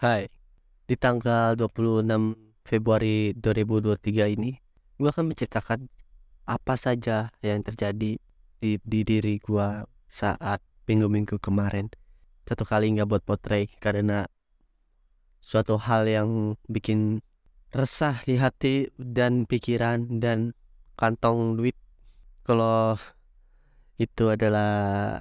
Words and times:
Hai, 0.00 0.32
di 0.88 0.96
tanggal 0.96 1.60
26 1.60 2.08
Februari 2.64 3.36
2023 3.36 4.32
ini, 4.32 4.56
gue 4.96 5.04
akan 5.12 5.28
menceritakan 5.28 5.92
apa 6.48 6.74
saja 6.80 7.28
yang 7.44 7.60
terjadi 7.60 8.16
di, 8.64 8.70
di 8.80 9.00
diri 9.04 9.36
gue 9.36 9.68
saat 10.08 10.64
minggu-minggu 10.88 11.36
kemarin. 11.36 11.92
Satu 12.48 12.64
kali 12.64 12.96
nggak 12.96 13.12
buat 13.12 13.22
potret 13.28 13.76
karena 13.76 14.24
suatu 15.36 15.76
hal 15.76 16.08
yang 16.08 16.56
bikin 16.64 17.20
resah 17.68 18.24
di 18.24 18.40
hati 18.40 18.88
dan 18.96 19.44
pikiran 19.44 20.16
dan 20.16 20.56
kantong 20.96 21.60
duit. 21.60 21.76
Kalau 22.48 22.96
itu 24.00 24.32
adalah 24.32 25.20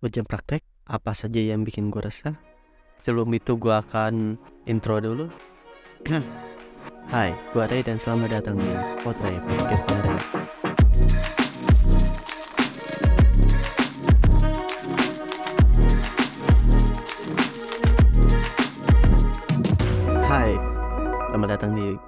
ujian 0.00 0.24
praktek, 0.24 0.64
apa 0.88 1.12
saja 1.12 1.36
yang 1.36 1.68
bikin 1.68 1.92
gue 1.92 2.00
resah? 2.00 2.53
Sebelum 3.04 3.28
itu 3.36 3.60
gue 3.60 3.68
akan 3.68 4.40
intro 4.64 4.96
dulu. 4.96 5.28
Hai, 7.12 7.36
gue 7.52 7.64
Ray 7.68 7.84
dan 7.84 8.00
selamat 8.00 8.40
datang 8.40 8.56
di 8.56 8.72
Potray 9.04 9.36
Podcast 9.44 9.84
Ray. 9.92 10.16
Hai, 20.24 20.56
selamat 21.28 21.48
datang 21.60 21.76
di 21.76 22.00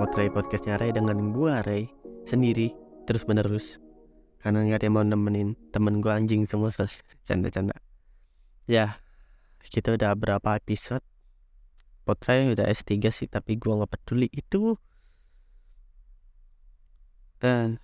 Potray 0.00 0.32
Podcastnya 0.32 0.80
Ray 0.80 0.96
dengan 0.96 1.28
gue 1.36 1.54
Ray 1.60 1.92
sendiri 2.24 2.72
terus 3.04 3.28
menerus 3.28 3.76
karena 4.40 4.64
nggak 4.64 4.80
ada 4.80 4.86
yang 4.88 4.96
mau 4.96 5.04
nemenin 5.04 5.60
temen 5.76 6.00
gue 6.00 6.08
anjing 6.08 6.48
semua 6.48 6.72
canda-canda 7.28 7.76
ya 8.64 8.96
kita 9.66 9.98
udah 9.98 10.14
berapa 10.14 10.56
episode? 10.58 11.02
Potray 12.06 12.54
udah 12.54 12.70
S3 12.70 13.10
sih 13.12 13.28
tapi 13.28 13.58
gua 13.58 13.82
nggak 13.82 13.92
peduli. 13.98 14.30
Itu 14.32 14.78
dan 17.38 17.78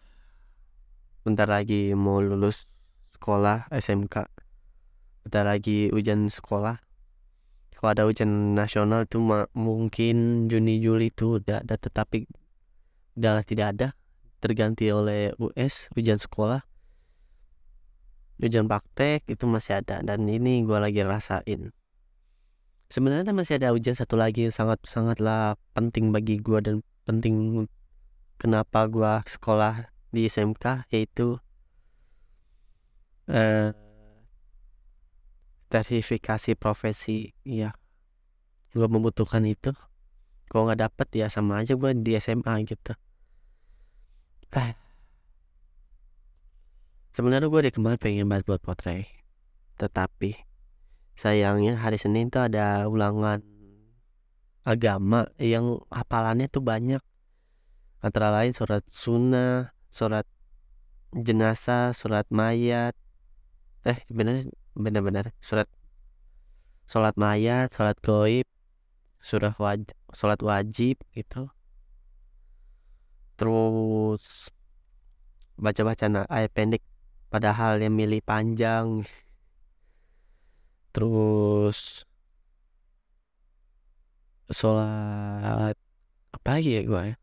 bentar 1.22 1.47
lagi 1.47 1.94
mau 1.94 2.19
lulus 2.19 2.66
sekolah 3.14 3.70
SMK 3.70 4.27
bentar 5.25 5.48
lagi 5.48 5.89
ujian 5.89 6.28
sekolah. 6.28 6.84
Kalau 7.72 7.91
ada 7.91 8.05
ujian 8.05 8.53
nasional 8.53 9.09
tuh 9.09 9.25
mungkin 9.56 10.47
Juni 10.53 10.84
Juli 10.84 11.09
itu 11.09 11.41
udah 11.41 11.64
ada 11.64 11.81
tetapi 11.81 12.28
udah 13.16 13.41
tidak 13.44 13.66
ada. 13.77 13.88
Terganti 14.44 14.92
oleh 14.92 15.33
US 15.41 15.88
ujian 15.97 16.20
sekolah 16.20 16.61
ujian 18.42 18.66
praktek 18.66 19.22
itu 19.30 19.44
masih 19.46 19.82
ada. 19.84 20.02
Dan 20.02 20.27
ini 20.27 20.66
gue 20.66 20.78
lagi 20.78 21.02
rasain. 21.06 21.70
Sebenarnya 22.91 23.34
masih 23.34 23.58
ada 23.58 23.74
ujian 23.74 23.94
satu 23.94 24.14
lagi 24.14 24.46
yang 24.46 24.54
sangat 24.54 24.82
sangatlah 24.86 25.58
penting 25.74 26.14
bagi 26.14 26.38
gue 26.38 26.58
dan 26.62 26.76
penting 27.08 27.66
kenapa 28.38 28.86
gue 28.86 29.12
sekolah 29.26 29.91
di 30.14 30.30
SMK 30.30 30.86
yaitu 30.94 31.38
eh, 33.30 33.74
sertifikasi 35.70 36.54
profesi. 36.54 37.34
Ya 37.42 37.74
gue 38.74 38.86
membutuhkan 38.86 39.42
itu. 39.46 39.74
Kalau 40.50 40.70
nggak 40.70 40.86
dapet 40.86 41.08
ya 41.19 41.26
sama 41.32 41.62
aja 41.62 41.74
gue 41.74 41.91
di 41.98 42.14
SMA 42.20 42.62
gitu. 42.69 42.94
Eh 44.54 44.83
sebenarnya 47.14 47.48
gue 47.48 47.60
dari 47.64 47.74
kemarin 47.74 47.98
pengen 48.02 48.26
bahas 48.26 48.42
buat 48.42 48.60
potret 48.60 49.06
tetapi 49.78 50.38
sayangnya 51.14 51.78
hari 51.78 51.98
Senin 51.98 52.30
tuh 52.30 52.46
ada 52.46 52.86
ulangan 52.90 53.42
agama 54.64 55.28
yang 55.36 55.84
hafalannya 55.92 56.48
tuh 56.48 56.64
banyak. 56.64 57.02
Antara 58.00 58.32
lain 58.32 58.52
surat 58.52 58.84
sunnah 58.88 59.72
surat 59.88 60.26
jenazah 61.14 61.94
surat 61.94 62.26
mayat 62.28 62.92
eh 63.86 63.98
benar 64.10 64.50
benar-benar 64.74 65.30
surat 65.38 65.70
sholat 66.91 67.14
mayat 67.14 67.70
sholat 67.70 67.94
goib 68.03 68.48
surat 69.22 69.54
wajib 69.56 69.94
sholat 70.10 70.41
wajib 70.42 70.97
gitu. 71.14 71.48
Terus 73.38 74.50
baca-baca 75.54 76.26
ayat 76.28 76.50
pendek 76.50 76.82
padahal 77.32 77.80
yang 77.82 77.94
milih 77.94 78.20
panjang. 78.24 79.06
Terus 80.94 82.06
sholat 84.52 85.74
apa 86.36 86.48
lagi 86.54 86.70
ya 86.78 86.82
gue 86.86 87.02
ya? 87.10 87.16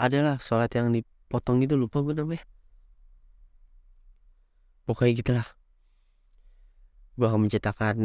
Adalah 0.00 0.40
sholat 0.40 0.70
yang 0.72 0.88
dipotong 0.96 1.60
itu 1.60 1.76
lupa 1.76 2.00
gue 2.00 2.14
namanya. 2.16 2.44
Pokoknya 4.88 5.12
gitulah. 5.20 5.48
Gue 7.20 7.26
akan 7.28 7.40
menceritakan 7.44 7.96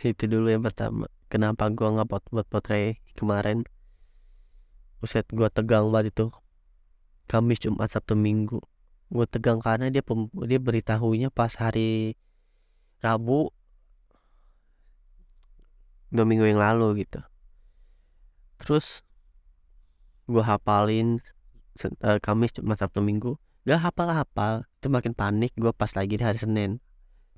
itu 0.00 0.24
dulu 0.24 0.48
yang 0.48 0.64
pertama 0.64 1.04
kenapa 1.28 1.68
gue 1.68 1.84
nggak 1.84 2.08
buat 2.08 2.24
buat 2.32 2.46
potret 2.48 2.96
kemarin 3.12 3.68
Buset 5.00 5.26
gue 5.32 5.48
tegang 5.48 5.88
banget 5.88 6.12
itu. 6.12 6.26
Kamis 7.24 7.58
Jumat 7.64 7.88
Sabtu 7.88 8.12
Minggu. 8.12 8.60
Gue 9.10 9.26
tegang 9.26 9.58
karena 9.58 9.88
dia 9.88 10.04
pem, 10.04 10.28
dia 10.46 10.60
beritahunya 10.60 11.32
pas 11.32 11.50
hari 11.56 12.14
Rabu 13.00 13.48
dua 16.12 16.26
minggu 16.26 16.44
yang 16.44 16.60
lalu 16.60 17.06
gitu. 17.06 17.22
Terus 18.60 19.00
gue 20.28 20.42
hafalin 20.44 21.24
uh, 22.04 22.20
Kamis 22.20 22.52
Jumat 22.52 22.76
Sabtu 22.76 23.00
Minggu. 23.00 23.40
Gak 23.64 23.80
hafal-hafal 23.88 24.68
itu 24.80 24.86
makin 24.92 25.16
panik 25.16 25.56
gue 25.56 25.72
pas 25.72 25.90
lagi 25.96 26.20
di 26.20 26.22
hari 26.22 26.36
Senin. 26.36 26.82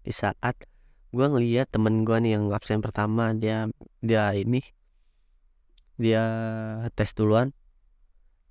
Di 0.02 0.10
saat 0.10 0.66
gue 1.12 1.26
ngeliat 1.28 1.70
temen 1.70 2.02
gue 2.02 2.16
nih 2.18 2.40
yang 2.40 2.50
absen 2.50 2.80
pertama 2.80 3.36
dia 3.36 3.68
dia 4.00 4.32
ini 4.32 4.64
dia 6.00 6.24
tes 6.96 7.12
duluan 7.12 7.52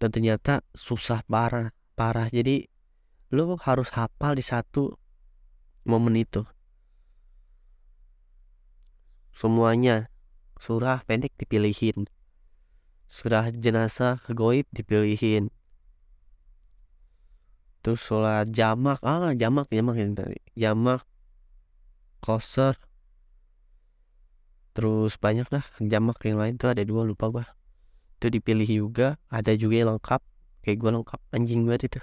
dan 0.02 0.10
ternyata 0.10 0.66
susah 0.74 1.22
parah 1.30 1.74
parah. 1.94 2.28
Jadi 2.30 2.66
lo 3.32 3.56
harus 3.62 3.94
hafal 3.94 4.36
di 4.36 4.44
satu 4.44 4.98
momen 5.86 6.18
itu. 6.18 6.44
Semuanya 9.32 10.12
surah 10.60 11.02
pendek 11.06 11.34
dipilihin. 11.38 12.06
Surah 13.10 13.50
jenazah 13.50 14.22
goib 14.30 14.68
dipilihin. 14.70 15.50
Terus 17.82 18.02
sholat 18.06 18.54
jamak 18.54 19.02
ah 19.02 19.34
jamak 19.34 19.66
jamak 19.74 19.98
yang 19.98 20.14
tadi 20.14 20.38
jamak 20.54 21.02
koser 22.22 22.78
terus 24.72 25.20
banyak 25.20 25.48
lah 25.52 25.64
jamak 25.84 26.24
yang 26.24 26.40
lain 26.40 26.56
tuh 26.56 26.72
ada 26.72 26.84
dua 26.88 27.04
lupa 27.04 27.28
gua. 27.28 27.46
Itu 28.20 28.32
dipilih 28.32 28.70
juga 28.70 29.20
ada 29.28 29.52
juga 29.56 29.76
yang 29.84 29.90
lengkap. 29.98 30.22
Kayak 30.62 30.78
gua 30.80 30.92
lengkap 31.02 31.20
anjing 31.36 31.62
banget 31.68 31.82
itu. 31.92 32.02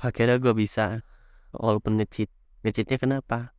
Akhirnya 0.00 0.36
gua 0.40 0.54
bisa 0.56 1.04
walaupun 1.52 2.00
ngecit 2.00 2.32
ngecitnya 2.64 2.96
kenapa? 2.96 3.52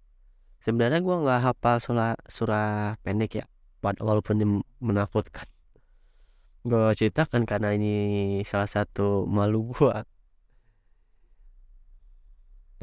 Sebenarnya 0.63 0.99
gua 1.05 1.21
nggak 1.21 1.41
hafal 1.45 1.77
surah 1.83 2.13
surah 2.25 2.97
pendek 3.05 3.43
ya 3.43 3.45
walaupun 3.81 4.63
menakutkan. 4.81 5.47
Gue 6.67 6.91
ceritakan 6.99 7.47
karena 7.47 7.71
ini 7.71 7.93
salah 8.43 8.67
satu 8.67 9.23
malu 9.23 9.71
gua. 9.71 10.03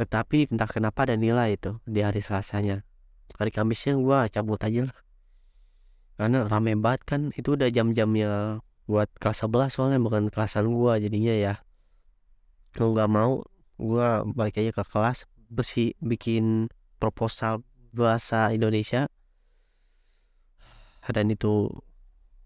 Tetapi 0.00 0.48
entah 0.48 0.66
kenapa 0.66 1.04
ada 1.04 1.20
nilai 1.20 1.60
itu 1.60 1.76
di 1.84 2.00
hari 2.00 2.24
selasanya 2.24 2.82
hari 3.34 3.50
Kamisnya 3.50 3.98
gue 3.98 4.18
cabut 4.30 4.60
aja 4.62 4.90
lah. 4.90 4.98
Karena 6.14 6.46
rame 6.46 6.78
banget 6.78 7.02
kan 7.02 7.20
itu 7.34 7.58
udah 7.58 7.66
jam-jamnya 7.74 8.62
buat 8.86 9.10
kelas 9.18 9.48
11 9.48 9.74
soalnya 9.74 9.98
bukan 9.98 10.30
kelasan 10.30 10.70
gue 10.70 10.92
jadinya 11.02 11.34
ya. 11.34 11.54
Kalau 12.70 12.94
nggak 12.94 13.10
mau 13.10 13.42
gue 13.80 14.08
balik 14.38 14.62
aja 14.62 14.70
ke 14.70 14.84
kelas 14.86 15.26
bersih 15.50 15.98
bikin 15.98 16.70
proposal 17.02 17.66
bahasa 17.90 18.54
Indonesia. 18.54 19.10
Dan 21.04 21.28
itu 21.34 21.68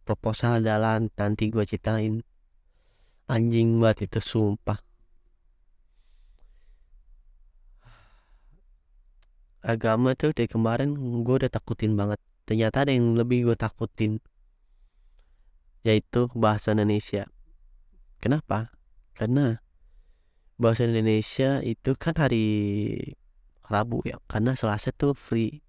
proposal 0.02 0.64
adalah 0.64 0.99
nanti 0.99 1.52
gue 1.52 1.62
ceritain. 1.69 2.25
Anjing 3.29 3.76
banget 3.76 4.08
itu 4.08 4.25
sumpah 4.25 4.88
agama 9.69 10.17
tuh 10.17 10.32
dari 10.32 10.49
kemarin 10.49 10.97
gue 10.97 11.35
udah 11.44 11.53
takutin 11.53 11.93
banget. 11.93 12.17
Ternyata 12.49 12.88
ada 12.88 12.93
yang 12.97 13.12
lebih 13.12 13.53
gue 13.53 13.56
takutin 13.61 14.17
yaitu 15.85 16.32
bahasa 16.32 16.73
Indonesia. 16.73 17.29
Kenapa? 18.19 18.73
Karena 19.12 19.61
bahasa 20.56 20.88
Indonesia 20.88 21.61
itu 21.62 21.94
kan 21.94 22.17
hari 22.17 22.49
Rabu 23.69 24.00
ya 24.09 24.17
karena 24.26 24.56
Selasa 24.56 24.91
tuh 24.97 25.12
free. 25.12 25.61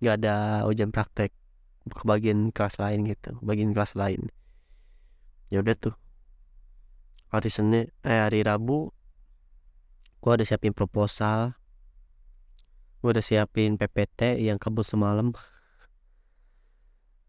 Nggak 0.00 0.14
ada 0.24 0.36
ujian 0.64 0.88
praktek 0.88 1.36
ke 1.86 2.02
bagian 2.02 2.50
kelas 2.50 2.80
lain 2.80 3.04
gitu 3.04 3.36
bagian 3.44 3.76
kelas 3.76 3.92
lain. 3.94 4.32
Ya 5.52 5.60
udah 5.60 5.76
tuh. 5.76 5.94
Hari 7.30 7.52
Senin 7.52 7.92
eh 8.00 8.20
hari 8.24 8.40
Rabu 8.40 8.96
gua 10.24 10.40
udah 10.40 10.46
siapin 10.48 10.72
proposal 10.72 11.54
gua 13.06 13.14
udah 13.14 13.22
siapin 13.22 13.78
PPT 13.78 14.42
yang 14.42 14.58
kebut 14.58 14.82
semalam. 14.82 15.30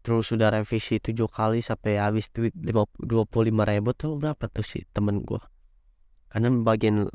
Terus 0.02 0.34
sudah 0.34 0.50
revisi 0.50 0.98
tujuh 0.98 1.30
kali 1.30 1.62
sampai 1.62 2.02
habis 2.02 2.26
duit 2.34 2.50
dua 2.98 3.22
puluh 3.30 3.54
lima 3.54 3.62
ribu 3.62 3.94
tuh 3.94 4.18
berapa 4.18 4.50
tuh 4.50 4.66
sih 4.66 4.82
temen 4.90 5.22
gua? 5.22 5.46
Karena 6.34 6.50
bagian 6.58 7.06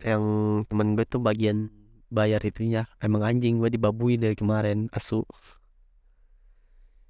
yang 0.00 0.24
temen 0.68 0.96
gue 0.96 1.04
tuh 1.04 1.20
bagian 1.20 1.68
bayar 2.12 2.40
itunya. 2.44 2.84
Emang 3.00 3.24
anjing 3.24 3.60
gue 3.60 3.70
dibabui 3.72 4.16
dari 4.20 4.36
kemarin 4.36 4.88
asu. 4.92 5.24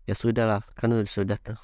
Ya 0.07 0.15
sudah 0.19 0.45
lah 0.47 0.63
kan 0.75 0.91
udah 0.91 1.07
sudah 1.07 1.39
tuh. 1.39 1.59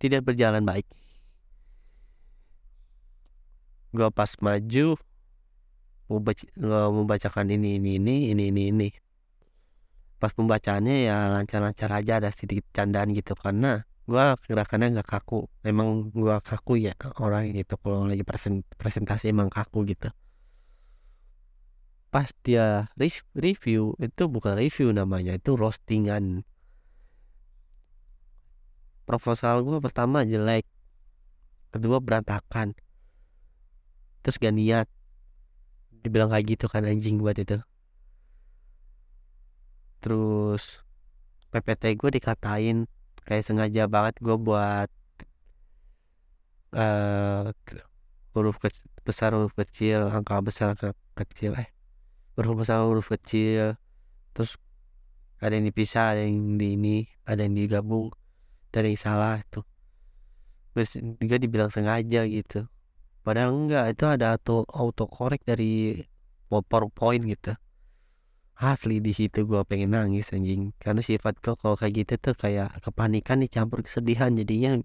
Tidak 0.00 0.22
berjalan 0.22 0.64
baik 0.64 0.86
gua 3.90 4.08
pas 4.10 4.30
maju 4.42 4.98
membacakan 6.90 7.46
ini 7.54 7.78
ini 7.78 8.02
ini 8.02 8.34
ini 8.34 8.44
ini 8.50 8.62
ini. 8.70 8.88
Pas 10.18 10.34
pembacaannya 10.34 11.06
ya 11.06 11.30
lancar-lancar 11.32 11.90
aja 11.96 12.18
ada 12.18 12.30
sedikit 12.34 12.66
candaan 12.74 13.14
gitu. 13.14 13.32
Karena 13.38 13.86
gua 14.10 14.34
gerakannya 14.46 14.98
nggak 14.98 15.08
kaku. 15.08 15.46
Emang 15.62 16.10
gua 16.10 16.42
kaku 16.42 16.82
ya 16.82 16.98
orang 17.22 17.54
gitu. 17.54 17.78
Kalau 17.78 18.06
lagi 18.10 18.26
presentasi 18.78 19.30
emang 19.30 19.48
kaku 19.50 19.86
gitu. 19.86 20.10
Pas 22.10 22.26
dia 22.42 22.90
review 23.38 23.94
itu 24.02 24.22
bukan 24.26 24.58
review 24.58 24.90
namanya 24.90 25.38
itu 25.38 25.54
roastingan. 25.54 26.42
Proposal 29.06 29.62
gue 29.62 29.78
pertama 29.78 30.26
jelek 30.26 30.66
kedua 31.70 32.02
berantakan 32.02 32.74
terus 34.20 34.36
gak 34.40 34.54
niat. 34.54 34.86
Dibilang 36.00 36.32
kayak 36.32 36.56
gitu 36.56 36.66
kan 36.68 36.88
anjing 36.88 37.20
buat 37.20 37.36
itu. 37.36 37.60
Terus 40.00 40.80
PPT 41.52 42.00
gue 42.00 42.10
dikatain 42.16 42.88
kayak 43.26 43.44
sengaja 43.44 43.84
banget 43.84 44.16
gue 44.22 44.36
buat 44.40 44.88
uh, 46.72 47.52
huruf 48.32 48.56
ke 48.62 48.72
besar 49.04 49.36
huruf 49.36 49.52
kecil 49.52 50.08
angka 50.08 50.40
besar 50.40 50.72
angka 50.72 50.96
kecil 51.18 51.52
eh. 51.60 51.68
Huruf 52.38 52.64
besar 52.64 52.80
huruf 52.80 53.12
kecil. 53.12 53.76
Terus 54.32 54.56
ada 55.40 55.52
yang 55.56 55.68
dipisah 55.68 56.16
ada 56.16 56.22
yang 56.24 56.56
di 56.56 56.76
ini 56.80 56.96
ada 57.28 57.44
yang 57.44 57.56
digabung. 57.56 58.08
Dari 58.70 58.94
salah 58.94 59.42
tuh. 59.50 59.66
Terus 60.72 60.94
juga 61.18 61.36
dibilang 61.42 61.68
sengaja 61.74 62.22
gitu 62.30 62.70
padahal 63.20 63.52
enggak 63.52 63.84
itu 63.92 64.04
ada 64.08 64.36
auto 64.36 64.64
autocorrect 64.68 65.44
dari 65.48 66.00
PowerPoint 66.50 67.22
gitu. 67.30 67.52
Asli 68.60 69.00
di 69.00 69.16
situ 69.16 69.48
gue 69.48 69.62
pengen 69.64 69.96
nangis 69.96 70.36
anjing. 70.36 70.76
Karena 70.76 71.00
sifat 71.00 71.40
gue 71.40 71.56
kalau 71.56 71.76
kayak 71.80 72.04
gitu 72.04 72.14
tuh 72.20 72.34
kayak 72.36 72.76
kepanikan 72.84 73.40
dicampur 73.40 73.80
kesedihan. 73.80 74.34
Jadinya 74.36 74.82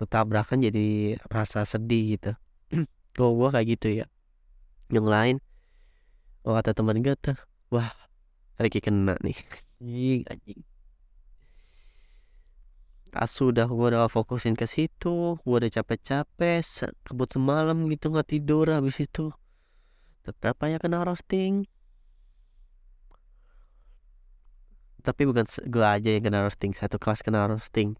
bertabrakan 0.00 0.66
jadi 0.66 1.18
rasa 1.30 1.62
sedih 1.62 2.18
gitu. 2.18 2.32
Kalau 3.14 3.38
gue 3.38 3.48
kayak 3.54 3.66
gitu 3.78 3.88
ya. 4.02 4.06
Yang 4.90 5.06
lain 5.06 5.36
oh 6.44 6.52
kata 6.58 6.76
teman 6.76 7.00
gue 7.00 7.14
tuh 7.16 7.38
wah 7.70 7.94
Ricky 8.58 8.82
kena 8.82 9.14
nih. 9.22 9.38
Anjing 9.84 10.22
anjing 10.26 10.73
asu 13.14 13.54
udah 13.54 13.70
gue 13.70 13.86
udah 13.94 14.10
fokusin 14.10 14.58
ke 14.58 14.66
situ 14.66 15.38
gue 15.38 15.56
udah 15.62 15.70
capek-capek 15.70 16.66
kebut 17.06 17.28
semalam 17.30 17.78
gitu 17.86 18.10
nggak 18.10 18.28
tidur 18.34 18.66
habis 18.66 18.98
itu. 18.98 19.30
Tetap 20.26 20.58
aja 20.66 20.82
kena 20.82 21.06
roasting. 21.06 21.68
Tapi 25.04 25.22
bukan 25.28 25.46
gue 25.46 25.86
aja 25.86 26.08
yang 26.10 26.24
kena 26.26 26.42
roasting 26.42 26.74
satu 26.74 26.98
kelas 26.98 27.22
kena 27.22 27.46
roasting. 27.46 27.94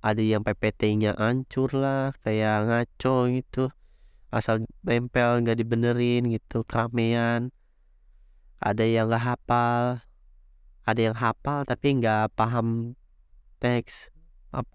Ada 0.00 0.22
yang 0.22 0.46
PPT-nya 0.46 1.18
hancur 1.18 1.74
lah 1.74 2.14
kayak 2.22 2.70
ngaco 2.70 3.26
gitu. 3.32 3.74
Asal 4.30 4.68
nempel 4.86 5.42
nggak 5.42 5.58
dibenerin 5.58 6.30
gitu 6.30 6.62
keramaian. 6.62 7.50
Ada 8.62 8.86
yang 8.86 9.10
nggak 9.10 9.24
hafal. 9.24 10.04
Ada 10.86 11.00
yang 11.10 11.16
hafal 11.18 11.66
tapi 11.66 11.98
nggak 11.98 12.38
paham 12.38 12.94
teks 13.58 14.12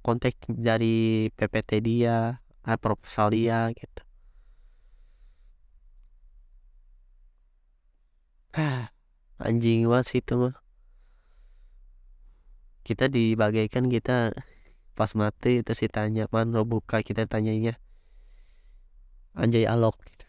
konteks 0.06 0.48
dari 0.50 1.28
PPT 1.36 1.84
dia 1.84 2.40
proposal 2.82 3.36
dia 3.36 3.70
gitu. 3.76 4.02
Anjing 9.46 9.84
sih 10.08 10.24
itu 10.24 10.34
mah 10.40 10.56
kita 12.86 13.10
dibagaikan 13.10 13.90
kita 13.90 14.32
pas 14.96 15.12
mati 15.18 15.66
terus 15.66 15.84
ditanya 15.84 16.30
man 16.32 16.54
lo 16.56 16.64
buka? 16.64 17.04
Kita 17.04 17.28
tanyanya 17.28 17.76
anjay 19.36 19.68
alok 19.68 20.00
gitu. 20.08 20.26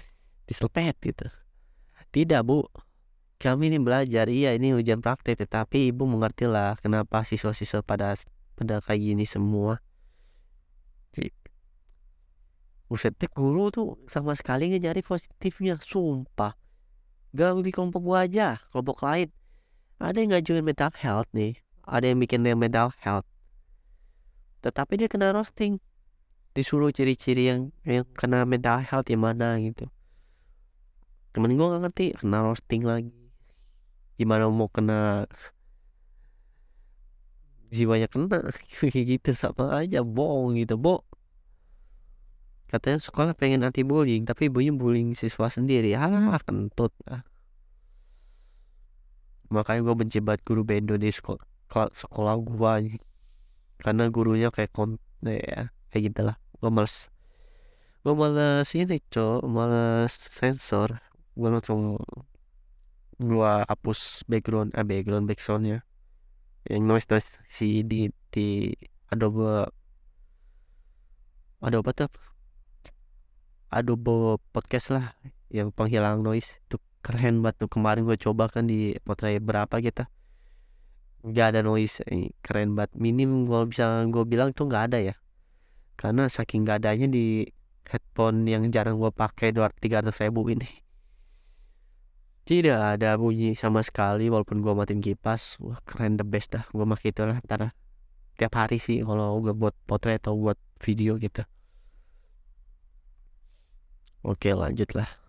diselpet 0.48 0.96
gitu. 1.04 1.26
Tidak 2.14 2.40
bu 2.40 2.64
kami 3.36 3.68
ini 3.68 3.76
belajar 3.76 4.32
iya 4.32 4.56
ini 4.56 4.72
ujian 4.72 5.04
praktek 5.04 5.44
tetapi 5.44 5.92
ibu 5.92 6.08
mengerti 6.08 6.48
lah 6.48 6.80
kenapa 6.80 7.20
siswa-siswa 7.20 7.84
pada 7.84 8.16
pada 8.56 8.80
kayak 8.80 9.00
gini 9.12 9.28
semua. 9.28 9.84
Buset 12.86 13.18
guru 13.34 13.74
tuh 13.74 13.98
sama 14.06 14.38
sekali 14.38 14.70
nggak 14.70 14.82
nyari 14.88 15.02
positifnya 15.02 15.74
sumpah. 15.76 16.54
Gak 17.34 17.58
di 17.60 17.74
kelompok 17.74 18.00
gua 18.00 18.24
aja 18.24 18.62
kelompok 18.70 19.02
lain. 19.02 19.28
Ada 19.98 20.22
yang 20.22 20.30
ngajuin 20.32 20.64
mental 20.64 20.94
health 20.94 21.28
nih 21.34 21.58
ada 21.82 22.06
yang 22.06 22.18
bikin 22.22 22.46
yang 22.46 22.56
mental 22.56 22.94
health. 23.02 23.26
Tetapi 24.62 25.02
dia 25.02 25.08
kena 25.10 25.34
roasting. 25.34 25.82
Disuruh 26.54 26.94
ciri-ciri 26.94 27.52
yang 27.52 27.60
yang 27.84 28.06
kena 28.16 28.46
mental 28.48 28.80
health 28.80 29.10
yang 29.12 29.26
mana 29.26 29.58
gitu. 29.60 29.90
Temen 31.34 31.52
gue 31.52 31.66
gak 31.68 31.82
ngerti 31.84 32.06
kena 32.16 32.40
roasting 32.46 32.86
lagi 32.86 33.25
gimana 34.16 34.48
mau 34.48 34.68
kena 34.72 35.28
jiwanya 37.70 38.08
kena? 38.08 38.50
Gitu 38.92 39.30
sama 39.36 39.84
aja 39.84 40.00
bohong 40.02 40.56
gitu 40.56 40.80
bo. 40.80 41.04
Katanya 42.66 42.98
sekolah 42.98 43.32
pengen 43.38 43.62
anti 43.62 43.86
bullying 43.86 44.26
tapi 44.26 44.50
ibunya 44.50 44.74
bullying 44.74 45.14
siswa 45.14 45.46
sendiri. 45.46 45.94
Alah 45.94 46.42
kentut 46.42 46.90
ah. 47.06 47.22
Makanya 49.46 49.86
gue 49.86 49.94
benci 49.94 50.18
banget 50.18 50.42
guru 50.42 50.66
bendo 50.66 50.98
di 50.98 51.06
sekolah 51.14 51.46
sekolah 51.70 52.34
gue 52.42 52.98
karena 53.78 54.04
gurunya 54.10 54.48
kayak 54.50 54.74
kon 54.74 54.98
ya 55.22 55.70
kayak 55.94 56.02
gitulah. 56.10 56.36
Gue 56.58 56.70
males. 56.74 57.12
Gue 58.02 58.14
males 58.18 58.66
ini 58.74 58.98
cok. 58.98 59.46
Males 59.46 60.10
sensor. 60.34 60.98
Gue 61.38 61.48
langsung 61.52 62.02
gue 63.16 63.52
hapus 63.64 64.28
background 64.28 64.76
eh 64.76 64.84
background 64.84 65.24
backsoundnya. 65.24 65.84
Yang 66.68 66.82
noise 66.84 67.06
noise 67.08 67.30
si 67.48 67.80
di 67.86 68.12
di 68.28 68.74
Adobe 69.08 69.70
Adobe 71.64 71.90
tuh? 71.96 72.12
Adobe 73.72 74.36
podcast 74.52 74.92
lah 74.92 75.16
yang 75.48 75.72
penghilang 75.72 76.20
noise. 76.20 76.60
Itu 76.68 76.76
keren 77.00 77.40
banget 77.40 77.64
tuh. 77.64 77.70
Kemarin 77.72 78.04
gue 78.04 78.18
coba 78.20 78.52
kan 78.52 78.68
di 78.68 78.92
potret 79.00 79.40
berapa 79.40 79.72
gitu. 79.80 80.04
Nggak 81.24 81.46
ada 81.56 81.60
noise 81.64 82.04
ini 82.12 82.36
keren 82.44 82.76
banget. 82.76 82.92
Minim 83.00 83.48
kalau 83.48 83.64
bisa 83.64 84.04
gue 84.04 84.24
bilang 84.28 84.52
tuh 84.52 84.68
nggak 84.68 84.84
ada 84.92 84.98
ya. 85.00 85.14
Karena 85.96 86.28
saking 86.28 86.68
nggak 86.68 86.84
adanya 86.84 87.08
di 87.08 87.48
headphone 87.88 88.44
yang 88.44 88.68
jarang 88.68 89.00
gue 89.00 89.08
pakai 89.08 89.54
dua 89.56 89.72
tiga 89.72 90.02
ratus 90.02 90.18
ribu 90.20 90.42
ini 90.50 90.85
tidak 92.46 92.78
ada 92.78 93.18
bunyi 93.18 93.58
sama 93.58 93.82
sekali 93.82 94.30
walaupun 94.30 94.62
gue 94.62 94.72
matiin 94.72 95.02
kipas. 95.02 95.58
Wah 95.58 95.82
keren 95.82 96.16
the 96.16 96.24
best 96.24 96.54
dah. 96.54 96.64
Gue 96.70 96.86
pakai 96.86 97.10
itu 97.10 97.22
lah 97.26 97.38
ntar 97.42 97.74
tiap 98.38 98.52
hari 98.54 98.78
sih 98.78 99.02
kalau 99.02 99.42
gue 99.42 99.52
buat 99.52 99.74
potret 99.88 100.22
atau 100.22 100.38
buat 100.38 100.58
video 100.78 101.18
gitu. 101.18 101.42
Oke 104.22 104.54
lanjut 104.54 104.90
lah 104.94 105.26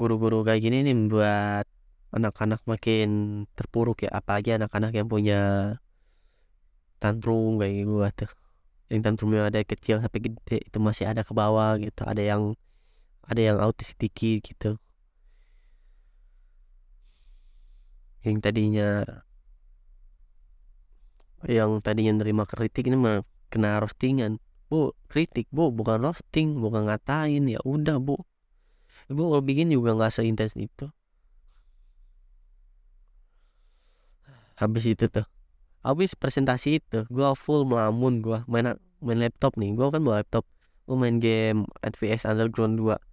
guru-guru 0.00 0.40
kayak 0.48 0.64
gini 0.64 0.80
nih 0.80 0.96
membuat 0.96 1.68
anak-anak 2.16 2.64
makin 2.64 3.08
terpuruk 3.52 4.08
ya. 4.08 4.10
Apalagi 4.16 4.56
anak-anak 4.56 4.96
yang 4.96 5.08
punya 5.12 5.40
tantrum 6.96 7.60
kayak 7.60 7.84
gua 7.84 8.08
tuh. 8.16 8.32
Yang 8.88 9.00
tantrumnya 9.06 9.52
ada 9.52 9.60
kecil 9.60 10.00
sampai 10.00 10.20
gede 10.24 10.58
itu 10.64 10.78
masih 10.80 11.04
ada 11.12 11.20
ke 11.20 11.32
bawah 11.36 11.76
gitu. 11.76 12.02
Ada 12.08 12.22
yang 12.24 12.56
ada 13.26 13.40
yang 13.40 13.58
autis 13.60 13.92
dikit 13.96 14.42
gitu. 14.42 14.80
Yang 18.20 18.36
tadinya 18.44 18.88
yang 21.48 21.80
tadinya 21.80 22.20
nerima 22.20 22.44
kritik 22.44 22.84
ini 22.84 22.96
mah 22.96 23.24
kena 23.48 23.80
roastingan. 23.80 24.36
Bu 24.68 24.92
kritik 25.08 25.48
bu 25.50 25.72
bukan 25.72 26.04
roasting 26.04 26.60
bukan 26.60 26.86
ngatain. 26.86 27.48
Ya 27.48 27.60
udah 27.64 27.96
bu. 27.96 28.20
Ibu 29.08 29.22
kalau 29.32 29.42
bikin 29.42 29.72
juga 29.72 29.96
nggak 29.96 30.12
seintens 30.12 30.52
itu. 30.54 30.92
Habis 34.60 34.84
itu 34.84 35.08
tuh. 35.08 35.24
Habis 35.80 36.12
presentasi 36.12 36.84
itu 36.84 37.08
gua 37.08 37.32
full 37.32 37.64
melamun 37.64 38.20
gua. 38.20 38.44
Main 38.44 38.76
main 39.00 39.18
laptop 39.18 39.56
nih. 39.56 39.72
Gua 39.72 39.88
kan 39.88 40.04
bawa 40.04 40.20
laptop. 40.20 40.44
Gua 40.84 41.00
main 41.00 41.16
game 41.16 41.64
advs 41.80 42.28
underground 42.28 42.76
2 42.76 43.09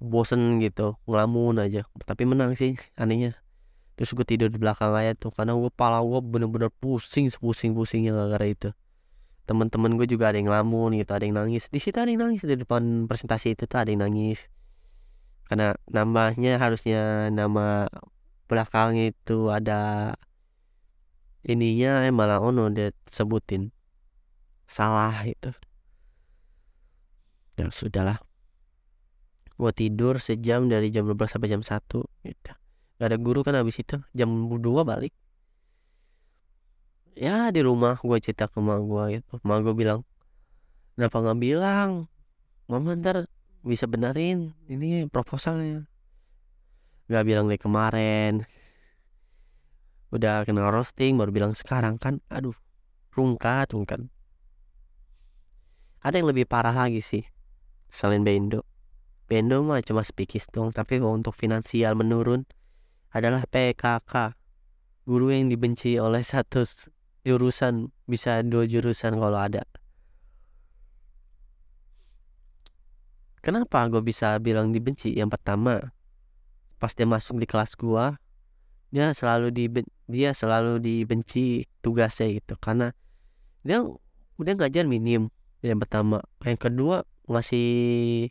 bosen 0.00 0.60
gitu 0.60 1.00
ngelamun 1.08 1.60
aja. 1.62 1.88
Tapi 2.04 2.28
menang 2.28 2.52
sih 2.56 2.76
anehnya. 3.00 3.36
Terus 3.96 4.12
gue 4.12 4.26
tidur 4.28 4.52
di 4.52 4.60
belakang 4.60 4.92
aja 4.92 5.16
tuh 5.16 5.32
karena 5.32 5.56
gue 5.56 5.72
pala 5.72 6.04
gue 6.04 6.20
bener-bener 6.20 6.68
pusing 6.68 7.32
pusing 7.32 7.72
pusingnya 7.72 8.12
gara-gara 8.12 8.46
itu. 8.46 8.68
Teman-teman 9.48 9.96
gue 9.96 10.06
juga 10.10 10.34
ada 10.34 10.36
yang 10.36 10.52
ngelamun 10.52 11.00
gitu 11.00 11.10
ada 11.16 11.24
yang 11.24 11.36
nangis. 11.40 11.72
Di 11.72 11.80
situ 11.80 11.96
ada 11.96 12.10
yang 12.12 12.28
nangis 12.28 12.44
di 12.44 12.56
depan 12.60 13.08
presentasi 13.08 13.56
itu 13.56 13.64
tuh 13.64 13.78
ada 13.80 13.88
yang 13.88 14.04
nangis. 14.04 14.44
Karena 15.48 15.72
namanya 15.88 16.58
harusnya 16.60 17.32
nama 17.32 17.88
belakang 18.50 18.98
itu 18.98 19.48
ada 19.48 20.12
ininya 21.46 22.04
eh 22.04 22.12
malah 22.12 22.42
ono 22.42 22.68
dia 22.68 22.92
sebutin. 23.08 23.72
Salah 24.66 25.24
itu. 25.24 25.54
Ya 27.56 27.72
sudahlah 27.72 28.25
gua 29.56 29.72
tidur 29.72 30.20
sejam 30.20 30.68
dari 30.68 30.92
jam 30.92 31.08
12 31.08 31.32
sampai 31.32 31.48
jam 31.48 31.64
1 31.64 32.04
gitu. 32.04 32.52
Gak 32.96 33.08
ada 33.12 33.16
guru 33.20 33.40
kan 33.44 33.56
habis 33.56 33.80
itu 33.80 33.96
jam 34.12 34.28
2 34.48 34.60
balik. 34.84 35.12
Ya 37.16 37.48
di 37.48 37.64
rumah 37.64 37.96
gua 38.04 38.20
cerita 38.20 38.48
ke 38.48 38.60
mak 38.60 38.80
gua 38.84 39.08
gitu. 39.08 39.40
Mak 39.40 39.58
gua 39.64 39.74
bilang 39.74 40.00
kenapa 40.96 41.16
nggak 41.24 41.38
bilang? 41.40 41.90
Mama 42.68 42.92
ntar 42.96 43.24
bisa 43.64 43.88
benerin 43.88 44.52
ini 44.68 45.08
proposalnya. 45.08 45.88
Nggak 47.08 47.24
bilang 47.24 47.44
dari 47.48 47.60
kemarin. 47.60 48.32
Udah 50.12 50.44
kena 50.44 50.68
roasting 50.68 51.16
baru 51.16 51.32
bilang 51.32 51.52
sekarang 51.56 51.96
kan 51.96 52.20
aduh 52.28 52.54
rungkat 53.16 53.72
rungkat. 53.72 54.04
Ada 56.04 56.20
yang 56.20 56.28
lebih 56.30 56.46
parah 56.46 56.76
lagi 56.76 57.00
sih 57.00 57.24
selain 57.90 58.22
Bendo 58.22 58.75
Bendo 59.26 59.58
mah 59.66 59.82
cuma 59.82 60.06
sepikis 60.06 60.46
dong 60.54 60.70
tapi 60.70 61.02
untuk 61.02 61.34
finansial 61.34 61.98
menurun 61.98 62.46
adalah 63.10 63.42
PKK 63.50 64.38
guru 65.06 65.34
yang 65.34 65.50
dibenci 65.50 65.98
oleh 65.98 66.22
satu 66.22 66.62
jurusan 67.26 67.90
bisa 68.06 68.42
dua 68.46 68.70
jurusan 68.70 69.18
kalau 69.18 69.38
ada. 69.38 69.66
Kenapa 73.42 73.86
gue 73.90 74.02
bisa 74.02 74.38
bilang 74.42 74.70
dibenci? 74.70 75.14
Yang 75.14 75.38
pertama 75.38 75.94
pas 76.76 76.92
dia 76.92 77.08
masuk 77.08 77.40
di 77.40 77.46
kelas 77.48 77.72
gua 77.74 78.20
dia 78.92 79.10
selalu 79.10 79.50
di 79.50 79.64
dia 80.06 80.30
selalu 80.36 80.78
dibenci 80.78 81.66
tugasnya 81.82 82.30
gitu 82.30 82.54
karena 82.62 82.94
dia 83.66 83.82
udah 84.38 84.52
ngajar 84.54 84.86
minim 84.86 85.32
yang 85.64 85.82
pertama. 85.82 86.22
Yang 86.46 86.70
kedua 86.70 86.96
ngasih 87.26 88.30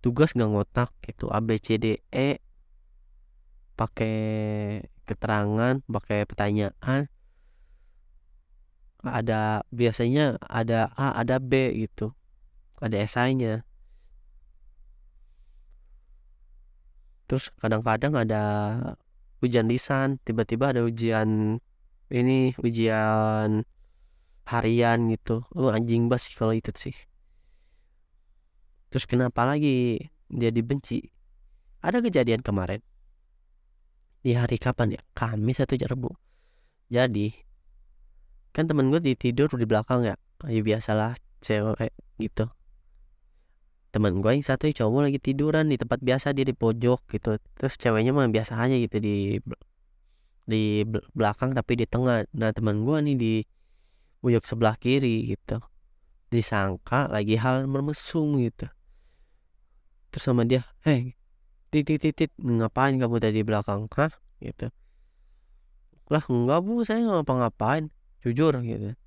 tugas 0.00 0.32
nggak 0.36 0.50
ngotak 0.50 0.90
gitu 1.04 1.28
A 1.28 1.38
B 1.44 1.60
C 1.60 1.76
D 1.76 2.00
E 2.12 2.40
pakai 3.76 4.16
keterangan 5.08 5.80
pakai 5.88 6.28
pertanyaan. 6.28 7.08
Ada 9.00 9.64
biasanya 9.72 10.36
ada 10.44 10.92
A 10.92 11.16
ada 11.16 11.40
B 11.40 11.72
gitu 11.72 12.12
ada 12.84 13.00
esainya 13.00 13.64
terus 17.24 17.48
kadang-kadang 17.56 18.12
ada 18.12 18.42
ujian 19.40 19.72
lisan 19.72 20.20
tiba-tiba 20.20 20.76
ada 20.76 20.84
ujian 20.84 21.60
ini 22.12 22.52
ujian 22.60 23.64
harian 24.44 24.98
gitu. 25.08 25.48
Oh 25.56 25.72
anjing 25.72 26.12
bas 26.12 26.28
kalau 26.36 26.52
itu 26.52 26.68
sih 26.76 26.96
terus 28.90 29.06
kenapa 29.08 29.46
lagi 29.46 29.98
dia 30.28 30.50
dibenci? 30.52 31.00
Ada 31.80 32.04
kejadian 32.04 32.44
kemarin. 32.44 32.84
Di 34.20 34.36
hari 34.36 34.60
kapan 34.60 34.98
ya? 34.98 35.02
Kamis 35.16 35.64
atau 35.64 35.80
Rabu 35.80 36.12
jadi 36.90 37.30
kan 38.50 38.66
temen 38.66 38.90
gue 38.90 38.98
di 38.98 39.14
tidur 39.14 39.46
di 39.54 39.62
belakang 39.62 40.02
ya. 40.02 40.18
Ya 40.50 40.60
biasalah 40.60 41.14
cewek 41.38 41.94
gitu. 42.18 42.50
Teman 43.94 44.18
gue 44.18 44.30
yang 44.34 44.42
satu 44.42 44.66
cowok 44.66 45.06
lagi 45.06 45.18
tiduran 45.22 45.70
di 45.70 45.78
tempat 45.78 46.02
biasa 46.02 46.34
dia 46.34 46.42
di 46.42 46.54
pojok 46.54 47.06
gitu. 47.14 47.38
Terus 47.38 47.74
ceweknya 47.78 48.10
mah 48.10 48.26
biasa 48.26 48.58
aja 48.58 48.74
gitu 48.74 48.98
di 48.98 49.38
di 50.50 50.82
belakang 51.14 51.54
tapi 51.54 51.78
di 51.78 51.86
tengah. 51.86 52.26
Nah 52.34 52.50
teman 52.50 52.82
gue 52.82 52.98
nih 53.06 53.16
di 53.16 53.32
pojok 54.18 54.42
sebelah 54.42 54.74
kiri 54.74 55.30
gitu. 55.30 55.62
Disangka 56.34 57.06
lagi 57.06 57.38
hal 57.38 57.70
mermesum 57.70 58.34
gitu 58.42 58.66
terus 60.10 60.26
sama 60.26 60.42
dia 60.42 60.66
hei 60.82 61.14
titit 61.70 62.02
titit 62.02 62.30
ngapain 62.42 62.98
kamu 62.98 63.22
tadi 63.22 63.40
di 63.40 63.44
belakang? 63.46 63.86
Hah? 63.94 64.10
Gitu. 64.42 64.68
Lah 66.10 66.24
enggak 66.26 66.60
bu 66.66 66.82
saya 66.82 67.06
nggak 67.06 67.22
ngapa-ngapain 67.22 67.84
jujur 68.26 68.58
gitu. 68.66 68.98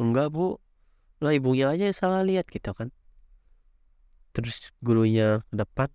Enggak 0.00 0.32
bu. 0.32 0.56
Lah 1.20 1.36
ibunya 1.36 1.68
aja 1.68 1.92
salah 1.92 2.24
lihat 2.24 2.48
gitu 2.48 2.72
kan. 2.72 2.88
Terus 4.32 4.72
gurunya 4.80 5.44
ke 5.52 5.54
depan 5.60 5.88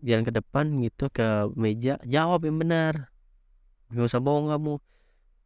jalan 0.00 0.24
ke 0.24 0.32
depan 0.32 0.64
gitu 0.80 1.12
ke 1.12 1.52
meja 1.52 2.00
jawab 2.08 2.48
yang 2.48 2.56
benar. 2.56 3.12
Nggak 3.92 4.08
usah 4.08 4.22
bohong 4.24 4.48
kamu. 4.48 4.74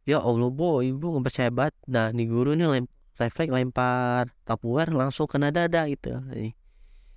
Ya 0.05 0.21
allah 0.21 0.47
boy 0.53 0.95
ibu 0.95 1.17
nggak 1.17 1.25
percaya 1.27 1.49
banget 1.49 1.75
nah 1.89 2.13
nih 2.13 2.29
guru 2.29 2.53
nih 2.53 2.69
lem 2.69 2.85
refleks 3.17 3.49
lempar 3.49 4.29
tupperware 4.45 4.93
langsung 4.93 5.25
kena 5.25 5.49
dada 5.49 5.89
gitu 5.89 6.13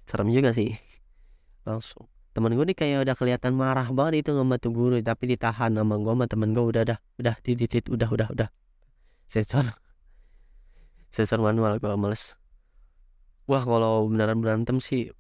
serem 0.08 0.32
juga 0.32 0.56
sih. 0.56 0.72
Langsung. 1.68 2.08
Temen 2.32 2.56
gue 2.56 2.64
nih 2.72 2.76
kayak 2.76 2.98
udah 3.04 3.16
kelihatan 3.18 3.52
marah 3.52 3.92
banget 3.92 4.24
itu 4.24 4.30
sama 4.32 4.56
tuh 4.56 4.72
guru 4.72 4.96
tapi 5.04 5.36
ditahan 5.36 5.74
sama 5.74 6.00
gue 6.00 6.12
sama 6.16 6.24
temen 6.24 6.56
gue 6.56 6.64
udah 6.64 6.82
dah 6.88 6.98
udah 7.20 7.34
titit 7.44 7.84
udah 7.92 8.08
udah 8.08 8.28
udah. 8.32 8.48
Sensor. 9.28 9.76
Sensor 11.14 11.44
manual 11.44 11.76
gue 11.76 11.92
males. 11.92 12.40
Wah 13.44 13.60
kalau 13.64 14.08
beneran 14.08 14.40
berantem 14.40 14.80
sih 14.80 15.12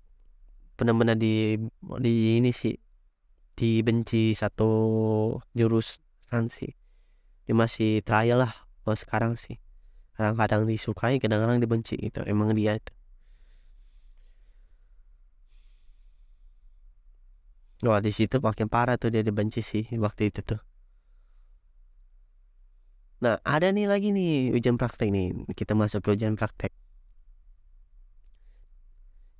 benar-benar 0.78 1.18
di 1.18 1.58
di 1.98 2.38
ini 2.38 2.54
sih 2.54 2.76
dibenci 3.58 4.32
satu 4.32 4.70
jurusan 5.52 6.48
sih. 6.48 6.72
Dia 7.44 7.56
masih 7.56 8.00
trial 8.06 8.46
lah 8.46 8.52
kalau 8.84 8.96
sekarang 8.96 9.32
sih. 9.36 9.60
Kadang-kadang 10.16 10.64
disukai 10.64 11.20
kadang-kadang 11.20 11.60
dibenci 11.60 11.98
itu 11.98 12.22
emang 12.24 12.54
dia 12.54 12.78
itu 12.78 12.97
Wah 17.86 18.02
di 18.02 18.10
situ 18.10 18.42
makin 18.42 18.66
parah 18.66 18.98
tuh 18.98 19.14
dia 19.14 19.22
dibenci 19.22 19.62
sih 19.62 19.86
waktu 19.94 20.34
itu 20.34 20.42
tuh. 20.42 20.58
Nah 23.22 23.38
ada 23.46 23.70
nih 23.70 23.86
lagi 23.86 24.10
nih 24.10 24.50
ujian 24.54 24.74
praktek 24.74 25.14
nih. 25.14 25.46
Kita 25.54 25.78
masuk 25.78 26.02
ke 26.02 26.18
ujian 26.18 26.34
praktek. 26.34 26.74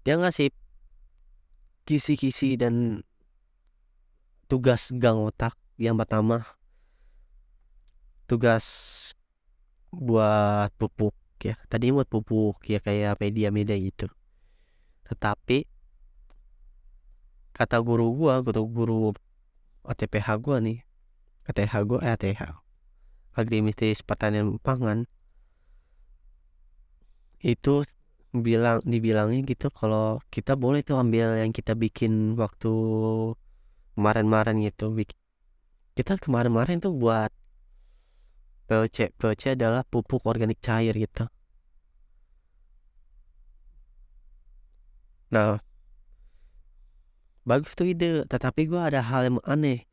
Dia 0.06 0.14
ngasih 0.18 0.54
kisi-kisi 1.82 2.54
dan 2.54 3.02
tugas 4.46 4.94
gang 4.94 5.18
otak 5.18 5.58
yang 5.74 5.98
pertama. 5.98 6.46
Tugas 8.30 8.66
buat 9.90 10.70
pupuk 10.78 11.16
ya. 11.42 11.58
Tadi 11.66 11.90
buat 11.90 12.06
pupuk 12.06 12.62
ya 12.70 12.78
kayak 12.78 13.18
media-media 13.18 13.74
gitu. 13.82 14.06
Tetapi 15.10 15.77
kata 17.58 17.76
guru 17.82 18.14
gua 18.14 18.34
guru 18.46 18.62
guru 18.70 19.02
ATPH 19.90 20.28
gua 20.44 20.56
nih. 20.62 20.78
ATH 21.50 21.74
gua 21.88 21.98
eh 22.06 22.14
ATH 22.14 22.42
Agronomis 23.38 24.00
Pertanian 24.06 24.62
Pangan. 24.62 25.06
Itu 27.42 27.82
bilang 28.30 28.78
dibilangin 28.86 29.42
gitu 29.50 29.72
kalau 29.74 30.20
kita 30.34 30.52
boleh 30.54 30.80
tuh 30.86 30.96
ambil 31.02 31.38
yang 31.42 31.50
kita 31.54 31.72
bikin 31.74 32.38
waktu 32.38 32.72
kemarin-kemarin 33.94 34.56
gitu. 34.66 34.94
Kita 35.96 36.14
kemarin-kemarin 36.22 36.78
tuh 36.78 36.94
buat 36.94 37.30
POC 38.68 39.16
POC 39.18 39.56
adalah 39.56 39.82
pupuk 39.82 40.22
organik 40.28 40.60
cair 40.60 40.94
gitu. 40.94 41.24
Nah 45.32 45.60
bagus 47.48 47.72
tuh 47.72 47.88
ide 47.88 48.28
tetapi 48.28 48.68
gua 48.68 48.92
ada 48.92 49.00
hal 49.00 49.32
yang 49.32 49.40
aneh. 49.48 49.88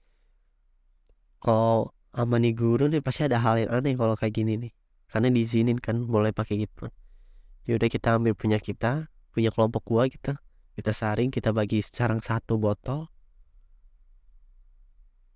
Kalau 1.40 1.96
sama 2.12 2.36
nih 2.44 2.52
guru 2.52 2.92
nih 2.92 3.00
pasti 3.00 3.24
ada 3.24 3.40
hal 3.40 3.56
yang 3.64 3.72
aneh 3.72 3.96
kalau 3.96 4.20
kayak 4.20 4.36
gini 4.36 4.60
nih. 4.60 4.72
Karena 5.08 5.32
diizinin 5.32 5.80
kan 5.80 6.04
boleh 6.04 6.36
pakai 6.36 6.68
gitu. 6.68 6.92
Yaudah 7.64 7.88
kita 7.88 8.20
ambil 8.20 8.36
punya 8.36 8.60
kita 8.60 9.08
punya 9.32 9.56
kelompok 9.56 9.88
gua 9.88 10.12
kita. 10.12 10.36
Kita 10.76 10.92
saring 10.92 11.32
kita 11.32 11.56
bagi 11.56 11.80
sarang 11.80 12.20
satu 12.20 12.60
botol. 12.60 13.08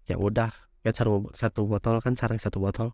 Ya 0.03 0.19
udah 0.19 0.51
kan 0.83 0.91
sarang 0.91 1.31
satu 1.31 1.63
botol 1.63 2.03
kan 2.03 2.19
sarang 2.19 2.43
satu 2.43 2.59
botol. 2.59 2.91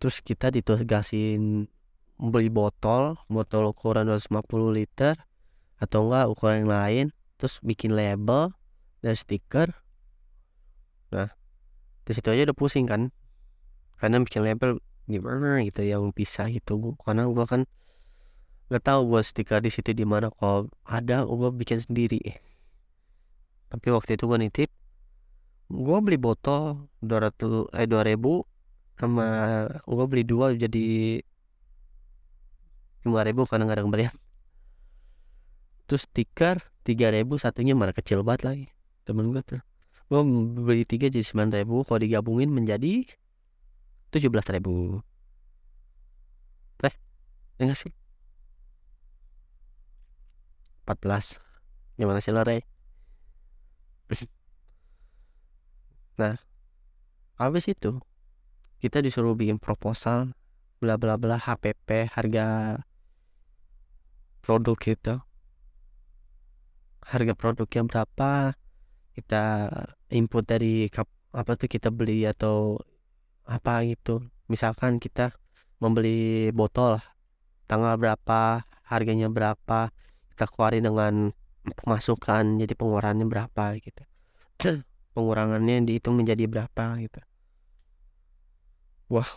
Terus 0.00 0.24
kita 0.24 0.48
ditugasin 0.54 1.68
beli 2.18 2.50
botol 2.50 3.14
botol 3.30 3.70
ukuran 3.70 4.10
250 4.10 4.74
liter 4.74 5.14
atau 5.78 6.10
enggak 6.10 6.26
ukuran 6.30 6.66
yang 6.66 6.70
lain 6.70 7.06
terus 7.38 7.62
bikin 7.62 7.94
label 7.94 8.54
dan 9.02 9.14
stiker. 9.14 9.70
Nah 11.14 11.30
di 12.02 12.12
situ 12.12 12.28
aja 12.28 12.50
udah 12.50 12.56
pusing 12.58 12.86
kan. 12.86 13.14
Karena 13.98 14.22
bikin 14.22 14.42
label 14.46 14.82
gimana 15.06 15.62
gitu 15.62 15.82
yang 15.86 16.10
bisa 16.10 16.50
gitu. 16.50 16.98
Karena 17.02 17.30
gua 17.30 17.46
kan 17.46 17.66
nggak 18.68 18.84
tahu 18.84 19.00
buat 19.08 19.24
stiker 19.24 19.62
di 19.62 19.70
situ 19.70 19.94
di 19.94 20.02
mana. 20.02 20.34
Kalau 20.34 20.68
ada 20.82 21.22
gua 21.24 21.54
bikin 21.54 21.78
sendiri. 21.78 22.20
Tapi 23.70 23.86
waktu 23.94 24.18
itu 24.18 24.26
gua 24.26 24.38
nitip 24.38 24.70
gua 25.68 26.00
beli 26.00 26.16
botol 26.16 26.88
200 27.04 27.68
eh 27.76 27.84
2000 27.84 28.40
sama 28.98 29.26
gua 29.84 30.04
beli 30.10 30.24
dua 30.26 30.56
jadi 30.56 31.20
lima 33.06 33.20
ribu 33.22 33.46
karena 33.46 33.68
nggak 33.68 33.78
ada 33.78 33.84
kembalian 33.86 34.14
terus 35.88 36.04
stiker 36.04 36.60
tiga 36.84 37.08
ribu 37.08 37.40
satunya 37.40 37.72
mana 37.72 37.96
kecil 37.96 38.20
banget 38.20 38.42
lagi 38.44 38.66
temen 39.08 39.32
gue 39.32 39.40
tuh. 39.40 39.60
Gue 40.12 40.20
beli 40.60 40.84
tiga 40.84 41.08
jadi 41.08 41.24
sembilan 41.24 41.64
ribu 41.64 41.82
kalau 41.88 42.04
digabungin 42.04 42.52
menjadi 42.52 43.08
tujuh 44.12 44.28
belas 44.28 44.46
ribu. 44.52 45.00
Eh 46.84 46.94
enggak 47.58 47.80
sih? 47.88 47.92
empat 50.88 51.04
belas 51.04 51.36
gimana 52.00 52.16
sih 52.24 52.32
lore 52.32 52.64
nah 56.20 56.40
habis 57.36 57.68
itu 57.68 58.00
kita 58.80 59.04
disuruh 59.04 59.36
bikin 59.36 59.60
proposal 59.60 60.32
bla 60.80 60.96
bla 60.96 61.20
bla 61.20 61.36
HPP 61.36 62.08
harga 62.08 62.80
produk 64.40 64.80
kita 64.80 65.27
harga 67.08 67.32
produknya 67.32 67.88
berapa 67.88 68.52
kita 69.16 69.44
input 70.12 70.44
dari 70.44 70.86
apa 71.32 71.52
tuh 71.56 71.68
kita 71.68 71.88
beli 71.88 72.28
atau 72.28 72.76
apa 73.48 73.82
gitu. 73.88 74.28
Misalkan 74.52 75.00
kita 75.00 75.32
membeli 75.80 76.52
botol 76.52 77.00
tanggal 77.64 77.96
berapa 77.96 78.64
harganya 78.84 79.28
berapa 79.32 79.92
kita 80.32 80.44
keluarin 80.52 80.84
dengan 80.84 81.14
pemasukan 81.64 82.60
jadi 82.60 82.72
pengeluarannya 82.76 83.26
berapa 83.26 83.64
gitu. 83.80 84.02
Pengurangannya 85.16 85.88
dihitung 85.88 86.20
menjadi 86.20 86.44
berapa 86.44 86.84
gitu. 87.02 87.20
Wah. 89.08 89.28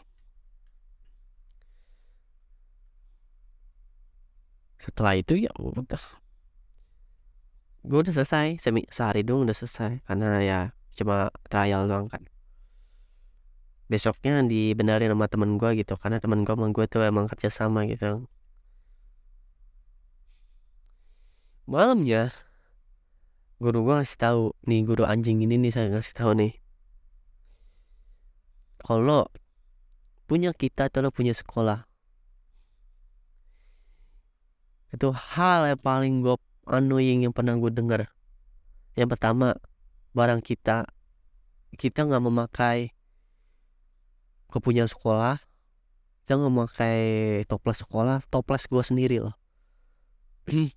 Setelah 4.81 5.13
itu 5.15 5.37
ya 5.37 5.51
udah 5.55 6.20
gue 7.81 7.97
udah 8.05 8.13
selesai 8.13 8.61
semi 8.61 8.85
sehari 8.93 9.25
dong 9.25 9.49
udah 9.49 9.57
selesai 9.57 10.05
karena 10.05 10.29
ya 10.41 10.59
cuma 10.93 11.33
trial 11.49 11.89
doang 11.89 12.07
kan. 12.11 12.23
Besoknya 13.91 14.39
dibenerin 14.45 15.11
sama 15.11 15.27
temen 15.27 15.57
gue 15.59 15.69
gitu 15.81 15.97
karena 15.99 16.21
temen 16.21 16.45
gue 16.47 16.53
sama 16.53 16.67
gue 16.71 16.85
tuh 16.87 17.01
emang 17.03 17.25
kerja 17.27 17.49
sama 17.49 17.89
gitu. 17.89 18.29
Malamnya 21.65 22.29
guru 23.61 23.85
gue 23.85 23.93
ngasih 24.01 24.17
tahu 24.17 24.41
nih 24.65 24.81
guru 24.85 25.03
anjing 25.05 25.41
ini 25.41 25.57
nih 25.57 25.71
saya 25.73 25.87
ngasih 25.89 26.13
tahu 26.13 26.31
nih. 26.37 26.53
Kalau 28.81 29.29
punya 30.25 30.55
kita 30.55 30.87
atau 30.87 31.11
punya 31.11 31.35
sekolah 31.35 31.85
itu 34.91 35.07
hal 35.11 35.71
yang 35.71 35.79
paling 35.79 36.19
gue 36.19 36.35
annoying 36.67 37.25
yang 37.25 37.33
pernah 37.33 37.57
gue 37.57 37.71
dengar. 37.73 38.11
Yang 38.93 39.17
pertama 39.17 39.57
barang 40.11 40.43
kita 40.43 40.85
kita 41.79 42.03
nggak 42.03 42.23
memakai 42.23 42.91
kepunyaan 44.51 44.91
sekolah 44.91 45.39
kita 46.23 46.35
nggak 46.35 46.51
memakai 46.51 46.99
toples 47.47 47.79
sekolah 47.81 48.21
toples 48.27 48.67
gue 48.67 48.83
sendiri 48.83 49.17
loh. 49.23 49.35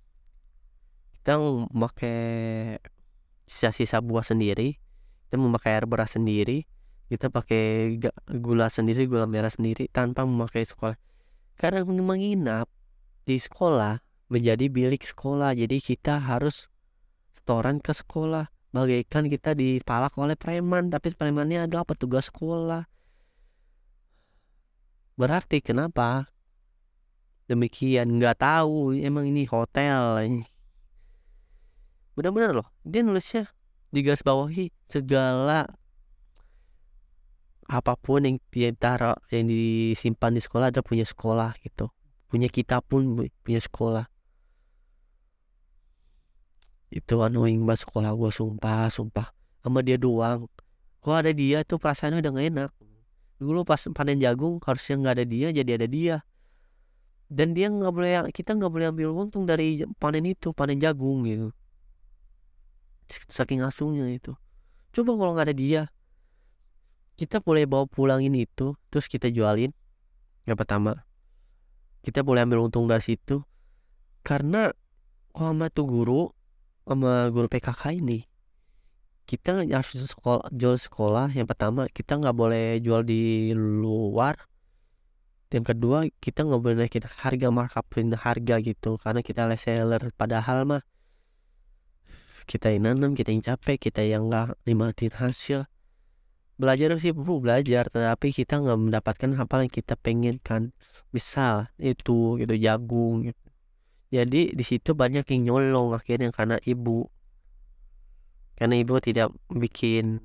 Kita 1.15 1.41
memakai 1.41 2.77
sisa-sisa 3.49 3.97
buah 3.97 4.21
sendiri 4.21 4.77
kita 5.25 5.41
memakai 5.41 5.73
air 5.73 5.89
beras 5.89 6.13
sendiri 6.13 6.69
kita 7.09 7.33
pakai 7.33 7.97
gula 8.41 8.69
sendiri 8.69 9.09
gula 9.09 9.25
merah 9.25 9.49
sendiri 9.49 9.89
tanpa 9.89 10.25
memakai 10.25 10.65
sekolah. 10.65 10.97
Karena 11.57 11.85
menginap 11.85 12.69
di 13.25 13.37
sekolah 13.37 14.04
menjadi 14.35 14.67
bilik 14.67 15.07
sekolah. 15.07 15.55
Jadi 15.55 15.79
kita 15.79 16.19
harus 16.19 16.67
setoran 17.31 17.79
ke 17.79 17.95
sekolah. 17.95 18.51
Bagaikan 18.75 19.31
kita 19.31 19.55
dipalak 19.55 20.11
oleh 20.19 20.35
preman 20.35 20.91
tapi 20.91 21.15
premannya 21.15 21.63
adalah 21.63 21.87
petugas 21.87 22.27
sekolah. 22.27 22.83
Berarti 25.15 25.63
kenapa? 25.63 26.27
Demikian 27.47 28.19
nggak 28.19 28.43
tahu. 28.43 28.91
Emang 28.99 29.23
ini 29.31 29.47
hotel. 29.47 30.19
Benar-benar 32.19 32.51
loh 32.51 32.67
dia 32.83 32.99
nulisnya 32.99 33.47
di 33.95 34.03
garis 34.03 34.23
bawahi 34.27 34.75
segala 34.91 35.63
apa 37.65 37.95
pun 37.95 38.27
yang 38.27 38.37
taruh 38.75 39.15
yang 39.31 39.47
disimpan 39.47 40.35
di 40.35 40.41
sekolah 40.43 40.75
ada 40.75 40.83
punya 40.83 41.07
sekolah 41.07 41.55
gitu. 41.63 41.87
Punya 42.27 42.51
kita 42.51 42.83
pun 42.83 43.23
punya 43.39 43.61
sekolah 43.63 44.11
itu 46.95 47.19
annoying 47.19 47.67
banget 47.67 47.83
sekolah 47.83 48.15
gue 48.15 48.31
sumpah 48.31 48.87
sumpah. 48.87 49.35
Sama 49.59 49.83
dia 49.83 49.99
doang. 49.99 50.47
Kalau 51.03 51.19
ada 51.19 51.35
dia 51.35 51.67
tuh 51.67 51.75
perasaannya 51.75 52.23
udah 52.23 52.31
gak 52.31 52.47
enak. 52.55 52.71
Dulu 53.35 53.67
pas 53.67 53.83
panen 53.91 54.15
jagung 54.23 54.63
harusnya 54.63 54.95
nggak 54.95 55.13
ada 55.19 55.25
dia 55.27 55.47
jadi 55.51 55.71
ada 55.75 55.87
dia. 55.91 56.15
Dan 57.27 57.51
dia 57.51 57.67
nggak 57.67 57.91
boleh 57.91 58.11
kita 58.31 58.55
nggak 58.55 58.71
boleh 58.71 58.87
ambil 58.95 59.11
untung 59.11 59.43
dari 59.43 59.83
panen 59.99 60.23
itu 60.23 60.55
panen 60.55 60.79
jagung 60.79 61.27
gitu. 61.27 61.51
Saking 63.27 63.59
asuhnya 63.67 64.07
itu. 64.07 64.31
Coba 64.95 65.19
kalau 65.19 65.31
nggak 65.35 65.51
ada 65.51 65.55
dia. 65.57 65.81
Kita 67.19 67.43
boleh 67.43 67.67
bawa 67.67 67.91
pulangin 67.91 68.31
itu 68.39 68.79
terus 68.87 69.11
kita 69.11 69.27
jualin. 69.27 69.75
Yang 70.47 70.57
pertama 70.63 71.03
kita 72.07 72.23
boleh 72.23 72.47
ambil 72.47 72.71
untung 72.71 72.87
dari 72.87 73.03
situ. 73.03 73.43
Karena 74.23 74.71
kalau 75.35 75.51
sama 75.51 75.67
tuh 75.67 75.85
guru 75.91 76.21
sama 76.85 77.33
guru 77.33 77.49
PKK 77.49 77.97
ini. 77.97 78.29
Kita 79.25 79.65
harus 79.65 79.97
sekolah 79.97 80.53
jual 80.53 80.77
sekolah. 80.77 81.33
Yang 81.33 81.47
pertama 81.49 81.89
kita 81.89 82.21
nggak 82.21 82.35
boleh 82.37 82.77
jual 82.77 83.01
di 83.01 83.51
luar. 83.57 84.37
Yang 85.49 85.65
kedua 85.73 86.05
kita 86.21 86.45
nggak 86.45 86.61
boleh 86.61 86.75
naikin 86.85 87.05
harga 87.05 87.47
markupin 87.49 88.13
harga 88.13 88.55
gitu 88.61 89.01
karena 89.01 89.21
kita 89.25 89.47
reseller 89.49 90.11
padahal 90.13 90.67
mah 90.67 90.83
kita 92.45 92.69
yang 92.75 92.91
nanam 92.93 93.17
kita 93.17 93.33
yang 93.33 93.41
capek 93.41 93.89
kita 93.89 94.05
yang 94.05 94.29
nggak 94.29 94.53
nikmatin 94.69 95.13
hasil. 95.17 95.65
Belajar 96.61 96.93
sih 97.01 97.11
perlu 97.11 97.41
belajar. 97.41 97.89
Tetapi 97.89 98.29
kita 98.29 98.61
nggak 98.61 98.77
mendapatkan 98.77 99.29
apa 99.41 99.65
yang 99.65 99.73
kita 99.73 99.97
pengen 99.97 100.37
kan 100.37 100.69
misal 101.09 101.65
itu 101.81 102.37
gitu 102.37 102.53
jagung 102.61 103.25
gitu 103.25 103.44
jadi 104.13 104.53
di 104.53 104.63
situ 104.65 104.93
banyak 104.93 105.25
yang 105.33 105.41
nyolong 105.49 105.97
akhirnya 105.97 106.29
karena 106.29 106.61
ibu. 106.61 107.09
Karena 108.55 108.77
ibu 108.77 108.95
tidak 109.01 109.33
bikin 109.49 110.21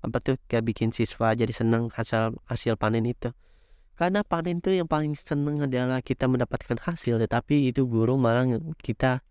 apa 0.00 0.22
tuh 0.22 0.36
kayak 0.46 0.64
bikin 0.70 0.94
siswa 0.94 1.34
jadi 1.34 1.50
senang 1.52 1.92
hasil 1.92 2.40
hasil 2.48 2.80
panen 2.80 3.04
itu. 3.04 3.30
Karena 3.96 4.24
panen 4.24 4.60
tuh 4.60 4.76
yang 4.76 4.88
paling 4.88 5.16
seneng 5.16 5.64
adalah 5.64 6.00
kita 6.00 6.28
mendapatkan 6.28 6.76
hasil 6.80 7.20
tetapi 7.20 7.72
itu 7.72 7.84
guru 7.88 8.16
malah 8.20 8.44
kita 8.80 9.24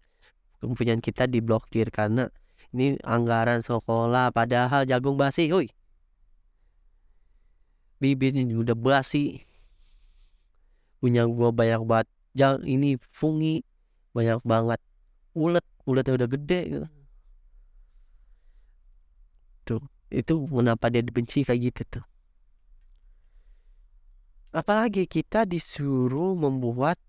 punya 0.61 0.97
kita 0.97 1.29
diblokir 1.29 1.93
karena 1.93 2.33
ini 2.73 2.97
anggaran 3.05 3.61
sekolah 3.61 4.33
padahal 4.33 4.85
jagung 4.85 5.17
basi 5.17 5.49
woi. 5.49 5.69
Bibitnya 7.99 8.45
udah 8.45 8.77
basi. 8.77 9.45
Punya 10.99 11.29
gua 11.29 11.53
banyak 11.53 11.81
banget 11.85 12.14
jang 12.35 12.61
ini 12.67 12.99
fungi 12.99 13.63
banyak 14.11 14.43
banget. 14.43 14.79
Ulet 15.35 15.65
uletnya 15.87 16.13
udah 16.19 16.29
gede 16.29 16.61
gitu. 16.67 16.87
tuh 19.65 19.81
itu 20.13 20.45
kenapa 20.45 20.93
dia 20.93 21.01
dibenci 21.01 21.41
kayak 21.41 21.73
gitu 21.73 21.81
tuh? 21.97 22.05
Apalagi 24.53 25.09
kita 25.09 25.43
disuruh 25.43 26.37
membuat 26.37 27.01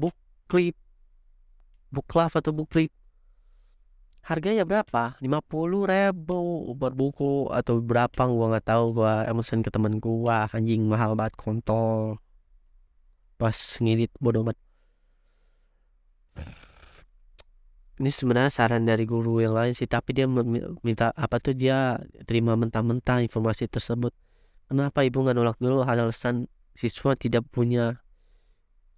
book 0.00 0.16
clip 0.48 0.74
book 1.92 2.08
club 2.08 2.32
atau 2.32 2.50
book 2.56 2.72
clip. 2.72 2.88
Harganya 4.22 4.64
berapa? 4.64 5.18
50 5.20 5.84
ribu. 5.84 6.72
Buat 6.78 6.94
buku 6.94 7.50
atau 7.52 7.82
berapa? 7.82 8.22
Gua 8.30 8.56
nggak 8.56 8.66
tahu 8.66 8.84
gua 8.96 9.28
emosin 9.28 9.60
ke 9.60 9.68
temen 9.68 10.00
gua. 10.00 10.48
Anjing 10.48 10.88
mahal 10.88 11.12
banget 11.18 11.34
kontol 11.36 12.21
pas 13.42 13.58
ngedit 13.82 14.14
bodoh 14.22 14.46
banget 14.46 14.58
ini 18.02 18.10
sebenarnya 18.10 18.50
saran 18.50 18.82
dari 18.82 19.06
guru 19.06 19.38
yang 19.38 19.54
lain 19.54 19.78
sih 19.78 19.86
tapi 19.86 20.10
dia 20.10 20.26
minta 20.82 21.14
apa 21.14 21.38
tuh 21.38 21.54
dia 21.54 22.02
terima 22.26 22.58
mentah-mentah 22.58 23.22
informasi 23.22 23.70
tersebut. 23.70 24.10
Kenapa 24.66 25.06
ibu 25.06 25.22
nggak 25.22 25.36
nolak 25.38 25.58
dulu 25.62 25.86
alasan 25.86 26.50
siswa 26.74 27.14
tidak 27.14 27.46
punya 27.54 28.02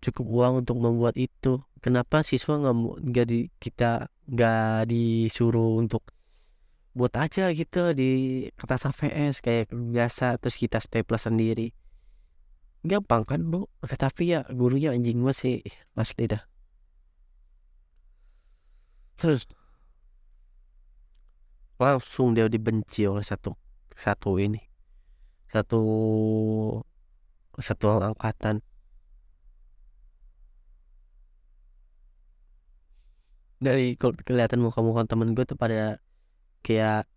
cukup 0.00 0.24
uang 0.24 0.52
untuk 0.64 0.80
membuat 0.80 1.20
itu? 1.20 1.60
Kenapa 1.84 2.24
siswa 2.24 2.56
nggak 2.56 3.26
di 3.28 3.52
kita 3.60 4.08
nggak 4.24 4.88
disuruh 4.88 5.76
untuk 5.76 6.08
buat 6.96 7.12
aja 7.20 7.52
gitu 7.52 7.92
di 7.92 8.08
kertas 8.56 8.88
AVS 8.88 9.42
kayak 9.44 9.68
biasa 9.68 10.40
terus 10.40 10.56
kita 10.56 10.78
stapler 10.78 11.18
sendiri 11.20 11.74
gampang 12.84 13.24
kan 13.24 13.40
bu? 13.48 13.66
Tapi 13.80 14.22
ya 14.36 14.40
gurunya 14.52 14.92
anjing 14.92 15.24
gue 15.24 15.34
sih 15.34 15.56
asli 15.96 16.24
dah. 16.28 16.42
Terus 19.16 19.48
langsung 21.80 22.36
dia 22.36 22.46
dibenci 22.46 23.02
oleh 23.08 23.24
satu 23.26 23.56
satu 23.98 24.38
ini 24.38 24.60
satu 25.54 25.80
satu 27.58 27.84
angkatan. 28.02 28.58
Dari 33.64 33.96
kelihatan 33.96 34.60
muka-muka 34.60 35.08
temen 35.08 35.32
gue 35.32 35.44
tuh 35.48 35.56
pada 35.56 36.02
kayak 36.60 37.08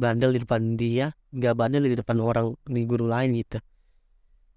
bandel 0.00 0.34
di 0.36 0.40
depan 0.44 0.62
dia 0.80 1.12
nggak 1.36 1.54
bandel 1.56 1.84
di 1.88 1.96
depan 1.96 2.18
orang 2.20 2.56
di 2.64 2.82
guru 2.88 3.04
lain 3.04 3.36
gitu 3.36 3.60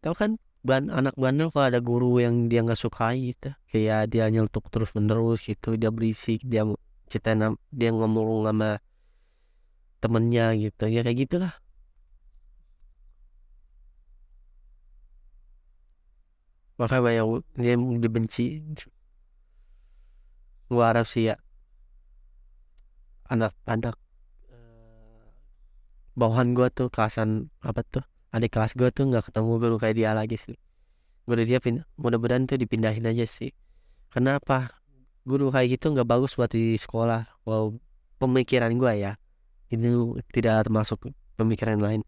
tau 0.03 0.13
kan 0.21 0.31
ban 0.67 0.91
anak 0.91 1.15
bandel 1.15 1.47
kalau 1.51 1.67
ada 1.71 1.79
guru 1.79 2.19
yang 2.23 2.47
dia 2.51 2.59
nggak 2.63 2.79
sukai 2.79 3.31
gitu 3.31 3.51
kayak 3.71 4.11
dia 4.11 4.27
nyeltuk 4.33 4.67
terus 4.71 4.91
menerus 4.95 5.39
gitu 5.43 5.75
dia 5.79 5.89
berisik 5.95 6.39
dia 6.43 6.63
cerita 7.11 7.31
dia 7.71 7.89
ngomong 7.91 8.47
sama 8.47 8.69
temennya 10.03 10.51
gitu 10.59 10.83
ya 10.91 10.99
kayak 11.05 11.19
gitulah. 11.23 11.53
Makanya 16.79 17.01
banyak 17.05 17.27
dia 17.55 17.73
dibenci. 18.03 18.45
Gua 20.67 20.89
harap 20.91 21.07
sih 21.07 21.31
ya 21.31 21.35
anak-anak 23.31 23.95
bawahan 26.13 26.53
gua 26.57 26.67
tuh 26.69 26.91
kelasan 26.93 27.49
apa 27.65 27.81
tuh 27.81 28.05
adik 28.33 28.57
kelas 28.57 28.73
gua 28.73 28.89
tuh 28.89 29.05
nggak 29.09 29.29
ketemu 29.29 29.51
guru 29.61 29.75
kayak 29.77 29.95
dia 29.95 30.11
lagi 30.17 30.37
sih. 30.41 30.57
Guru 31.23 31.41
dia 31.45 31.61
pindah 31.63 31.85
mudah-mudahan 31.95 32.49
tuh 32.49 32.57
dipindahin 32.57 33.05
aja 33.05 33.25
sih. 33.29 33.53
Kenapa? 34.09 34.73
Guru 35.23 35.53
kayak 35.53 35.79
gitu 35.79 35.93
nggak 35.93 36.07
bagus 36.09 36.35
buat 36.35 36.51
di 36.51 36.75
sekolah. 36.75 37.45
Wow 37.45 37.77
pemikiran 38.17 38.73
gua 38.75 38.97
ya. 38.97 39.11
Ini 39.69 39.89
tidak 40.33 40.67
termasuk 40.67 41.13
pemikiran 41.37 41.77
lain. 41.79 42.01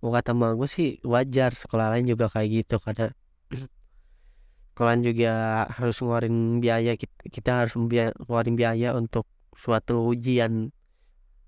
Mau 0.00 0.12
kata 0.12 0.36
mau 0.36 0.52
gue 0.52 0.68
sih 0.68 1.00
wajar 1.04 1.56
sekolah 1.56 1.92
lain 1.96 2.08
juga 2.12 2.28
kayak 2.28 2.48
gitu. 2.64 2.76
Karena 2.80 3.08
kalian 4.76 5.00
juga 5.04 5.32
harus 5.72 5.96
ngeluarin 6.00 6.60
biaya. 6.60 6.92
Kita, 7.00 7.64
harus 7.64 7.72
ngeluarin 7.76 8.56
biaya 8.56 8.92
untuk 8.92 9.24
suatu 9.56 10.04
ujian 10.12 10.72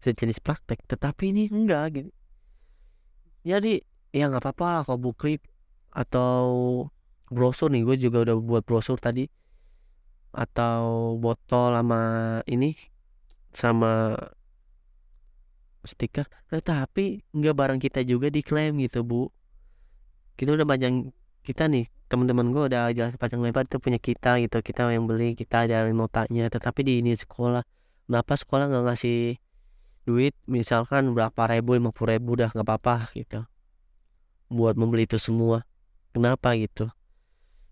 sejenis 0.01 0.41
praktek. 0.41 0.81
Tetapi 0.89 1.37
ini 1.37 1.53
enggak 1.53 2.01
gitu 2.01 2.11
jadi 3.49 3.81
ya 4.09 4.33
nggak 4.33 4.41
apa-apa 4.41 4.67
lah 4.73 4.83
kalau 4.89 5.15
atau 5.93 6.41
brosur 7.29 7.69
nih 7.69 7.85
gue 7.85 7.97
juga 8.09 8.25
udah 8.25 8.37
buat 8.41 8.65
brosur 8.65 8.97
tadi. 8.97 9.29
Atau 10.33 11.17
botol 11.21 11.77
sama 11.77 12.01
ini 12.49 12.77
sama 13.53 14.17
stiker. 15.85 16.29
Tetapi 16.49 17.33
nggak 17.37 17.55
barang 17.57 17.81
kita 17.81 18.01
juga 18.05 18.33
diklaim 18.33 18.81
gitu 18.81 19.05
bu. 19.05 19.29
Kita 20.37 20.55
udah 20.57 20.65
banyak 20.69 21.13
kita 21.45 21.69
nih 21.69 21.89
teman-teman 22.09 22.49
gue 22.53 22.63
udah 22.73 22.89
jelas 22.97 23.13
panjang 23.21 23.45
lebar 23.45 23.69
itu 23.69 23.77
punya 23.77 24.01
kita 24.01 24.41
gitu. 24.41 24.65
Kita 24.65 24.89
yang 24.89 25.05
beli 25.05 25.37
kita 25.37 25.69
ada 25.69 25.85
notanya 25.93 26.49
tetapi 26.49 26.81
di 26.85 27.05
ini 27.05 27.13
sekolah. 27.13 27.65
Kenapa 28.09 28.41
sekolah 28.41 28.73
nggak 28.73 28.85
ngasih 28.89 29.37
duit? 30.09 30.33
Misalkan 30.49 31.13
berapa 31.13 31.45
ribu 31.53 31.77
lima 31.77 31.93
puluh 31.93 32.17
ribu 32.17 32.41
dah 32.41 32.49
nggak 32.49 32.65
apa-apa 32.65 33.13
gitu 33.13 33.45
buat 34.49 34.75
membeli 34.75 35.05
itu 35.09 35.21
semua. 35.21 35.65
Kenapa 36.13 36.57
gitu? 36.57 36.89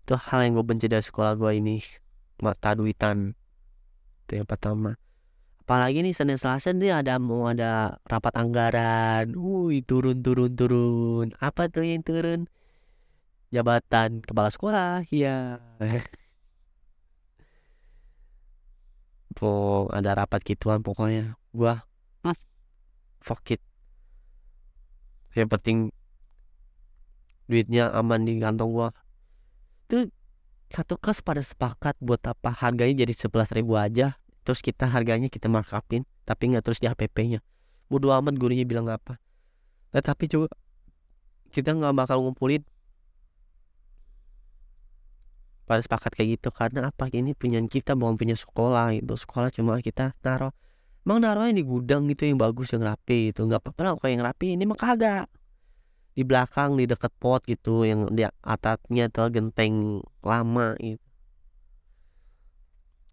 Itu 0.05 0.15
hal 0.15 0.47
yang 0.47 0.61
gue 0.61 0.65
benci 0.65 0.87
dari 0.87 1.03
sekolah 1.03 1.35
gue 1.35 1.51
ini. 1.57 1.83
Mata 2.41 2.77
duitan. 2.77 3.33
Itu 4.25 4.41
yang 4.41 4.47
pertama. 4.47 4.95
Apalagi 5.61 5.99
nih 5.99 6.15
Senin 6.15 6.39
Selasa 6.39 6.71
dia 6.71 7.03
ada 7.03 7.19
mau 7.19 7.51
ada 7.51 7.99
rapat 8.07 8.39
anggaran, 8.39 9.35
wih 9.35 9.83
turun 9.83 10.23
turun 10.23 10.55
turun, 10.55 11.35
apa 11.43 11.67
tuh 11.67 11.83
yang 11.83 11.99
turun? 12.07 12.47
jabatan 13.51 14.23
kepala 14.23 14.49
sekolah. 14.51 14.91
Ya 15.11 15.59
po 19.37 19.85
ada 19.93 20.17
rapat 20.17 20.41
gituan 20.41 20.81
pokoknya. 20.81 21.37
Gua 21.53 21.85
fuck 23.21 23.45
it. 23.53 23.61
Yang 25.37 25.49
penting 25.53 25.77
duitnya 27.47 27.89
aman 27.91 28.27
di 28.27 28.37
kantong 28.37 28.71
gua. 28.71 28.89
Itu 29.87 30.11
satu 30.67 30.99
kelas 30.99 31.23
pada 31.23 31.39
sepakat 31.39 31.95
buat 32.03 32.21
apa? 32.27 32.51
Harganya 32.51 33.07
jadi 33.07 33.13
sebelas 33.15 33.49
ribu 33.55 33.79
aja. 33.79 34.19
Terus 34.43 34.63
kita 34.63 34.87
harganya 34.87 35.27
kita 35.27 35.51
markupin 35.51 36.07
tapi 36.27 36.51
nggak 36.51 36.63
terus 36.63 36.83
di 36.83 36.91
HPP 36.91 37.17
nya 37.31 37.39
bodo 37.87 38.11
amat 38.11 38.35
gurunya 38.35 38.67
bilang 38.67 38.91
apa. 38.91 39.19
Nah, 39.95 40.03
tapi 40.03 40.27
juga 40.27 40.51
kita 41.55 41.71
nggak 41.73 41.95
bakal 41.95 42.21
ngumpulin. 42.21 42.61
Pada 45.67 45.83
sepakat 45.83 46.15
kayak 46.15 46.39
gitu 46.39 46.49
karena 46.51 46.91
apa? 46.91 47.11
Ini 47.11 47.35
punya 47.35 47.59
kita 47.63 47.95
bukan 47.95 48.15
punya 48.15 48.35
sekolah 48.39 48.95
itu 48.95 49.15
sekolah 49.15 49.51
cuma 49.51 49.79
kita 49.83 50.15
naruh. 50.23 50.55
Emang 51.03 51.23
naruhnya 51.23 51.59
di 51.59 51.63
gudang 51.63 52.07
gitu 52.11 52.27
yang 52.27 52.39
bagus 52.39 52.71
yang 52.75 52.83
rapi 52.83 53.31
itu 53.31 53.43
nggak 53.43 53.63
apa-apa 53.63 53.99
kayak 54.03 54.11
yang 54.19 54.23
rapi 54.27 54.47
ini 54.59 54.63
mah 54.67 54.75
kagak 54.75 55.31
di 56.17 56.25
belakang 56.25 56.73
di 56.81 56.89
dekat 56.89 57.13
pot 57.21 57.45
gitu 57.45 57.85
yang 57.85 58.09
di 58.09 58.25
atapnya 58.41 59.05
tuh 59.13 59.29
genteng 59.29 60.01
lama 60.25 60.73
gitu. 60.81 61.05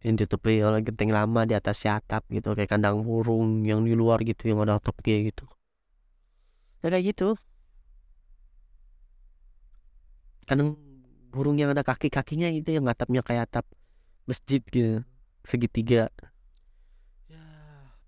Yang 0.00 0.24
ditutupi 0.24 0.64
oleh 0.64 0.80
genteng 0.80 1.12
lama 1.12 1.44
di 1.44 1.52
atas 1.52 1.84
atap 1.84 2.24
gitu 2.32 2.56
kayak 2.56 2.72
kandang 2.72 3.04
burung 3.04 3.60
yang 3.68 3.84
di 3.84 3.92
luar 3.92 4.24
gitu 4.24 4.48
yang 4.48 4.64
ada 4.64 4.80
atapnya 4.80 5.20
gitu. 5.20 5.44
Ya 6.80 6.88
kayak 6.88 7.12
gitu. 7.12 7.36
Kadang 10.48 10.80
burung 11.28 11.60
yang 11.60 11.76
ada 11.76 11.84
kaki-kakinya 11.84 12.48
itu 12.48 12.72
yang 12.72 12.88
atapnya 12.88 13.20
kayak 13.20 13.52
atap 13.52 13.68
masjid 14.24 14.64
gitu 14.64 15.04
segitiga. 15.44 16.08
Ya. 17.28 17.44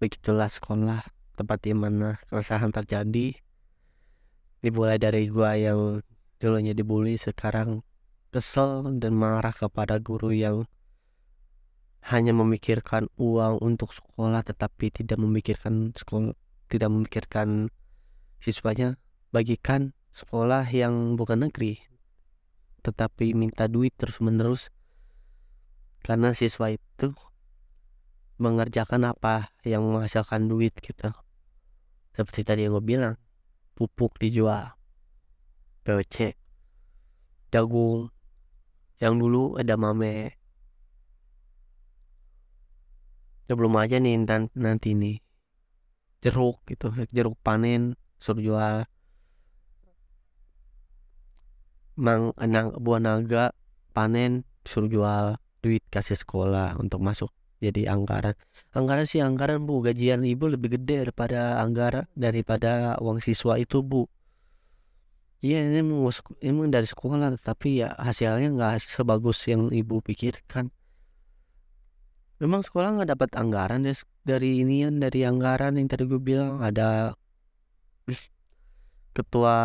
Begitulah 0.00 0.48
sekolah 0.48 1.04
tempat 1.36 1.60
di 1.60 1.76
mana 1.76 2.16
keresahan 2.32 2.72
terjadi 2.72 3.36
dimulai 4.66 4.98
dari 4.98 5.30
gua 5.30 5.54
yang 5.54 6.02
dulunya 6.42 6.74
dibully 6.74 7.14
sekarang 7.14 7.86
kesel 8.34 8.82
dan 8.98 9.14
marah 9.14 9.54
kepada 9.54 10.02
guru 10.02 10.34
yang 10.34 10.66
hanya 12.10 12.34
memikirkan 12.34 13.06
uang 13.14 13.62
untuk 13.62 13.94
sekolah 13.94 14.42
tetapi 14.42 14.90
tidak 14.90 15.22
memikirkan 15.22 15.94
sekolah 15.94 16.34
tidak 16.66 16.90
memikirkan 16.90 17.70
siswanya. 18.42 18.98
Bagikan 19.30 19.94
sekolah 20.14 20.64
yang 20.70 21.14
bukan 21.14 21.46
negeri 21.46 21.82
tetapi 22.86 23.34
minta 23.34 23.66
duit 23.66 23.90
terus 23.98 24.22
menerus 24.22 24.70
karena 26.06 26.30
siswa 26.30 26.70
itu 26.70 27.10
mengerjakan 28.38 29.10
apa 29.10 29.50
yang 29.66 29.82
menghasilkan 29.82 30.46
duit 30.46 30.78
gitu. 30.78 31.10
Seperti 32.14 32.46
tadi 32.46 32.64
yang 32.64 32.78
gue 32.78 32.84
bilang 32.86 33.18
pupuk 33.76 34.16
dijual. 34.16 34.72
POC 35.84 36.32
jagung. 37.52 38.12
Yang 38.96 39.14
dulu 39.20 39.44
ada 39.60 39.76
mame. 39.76 40.36
Ya 43.46 43.52
belum 43.54 43.76
aja 43.76 44.00
nih 44.00 44.24
nanti 44.56 44.96
nih. 44.96 45.20
Jeruk 46.24 46.64
gitu 46.64 46.90
jeruk 47.12 47.36
panen 47.44 47.94
suruh 48.16 48.40
jual. 48.40 48.76
Mang 51.96 52.32
enang 52.40 52.76
buah 52.80 53.00
naga 53.00 53.52
panen 53.92 54.48
suruh 54.64 54.88
jual. 54.88 55.26
Duit 55.60 55.84
kasih 55.92 56.16
sekolah 56.16 56.80
untuk 56.80 57.04
masuk 57.04 57.35
jadi 57.56 57.88
anggaran. 57.88 58.36
Anggaran 58.76 59.06
sih 59.08 59.24
anggaran 59.24 59.64
bu. 59.64 59.80
Gajian 59.80 60.22
ibu 60.24 60.44
lebih 60.52 60.76
gede 60.76 61.08
daripada 61.08 61.60
anggaran 61.64 62.04
daripada 62.12 63.00
uang 63.00 63.24
siswa 63.24 63.56
itu 63.56 63.80
bu. 63.80 64.04
Iya 65.44 65.68
ini 65.68 65.80
emang 66.42 66.68
dari 66.72 66.88
sekolah 66.88 67.36
tapi 67.40 67.84
ya 67.84 67.92
hasilnya 67.96 68.52
nggak 68.56 68.84
sebagus 68.84 69.44
yang 69.48 69.68
ibu 69.72 70.00
pikirkan. 70.00 70.72
Memang 72.36 72.60
sekolah 72.64 73.00
nggak 73.00 73.10
dapat 73.16 73.30
anggaran 73.40 73.84
des 73.84 74.04
dari 74.20 74.60
inian 74.60 75.00
dari 75.00 75.24
anggaran 75.24 75.80
yang 75.80 75.88
tadi 75.88 76.04
gue 76.04 76.20
bilang. 76.20 76.60
Ada 76.60 77.16
ketua 79.16 79.56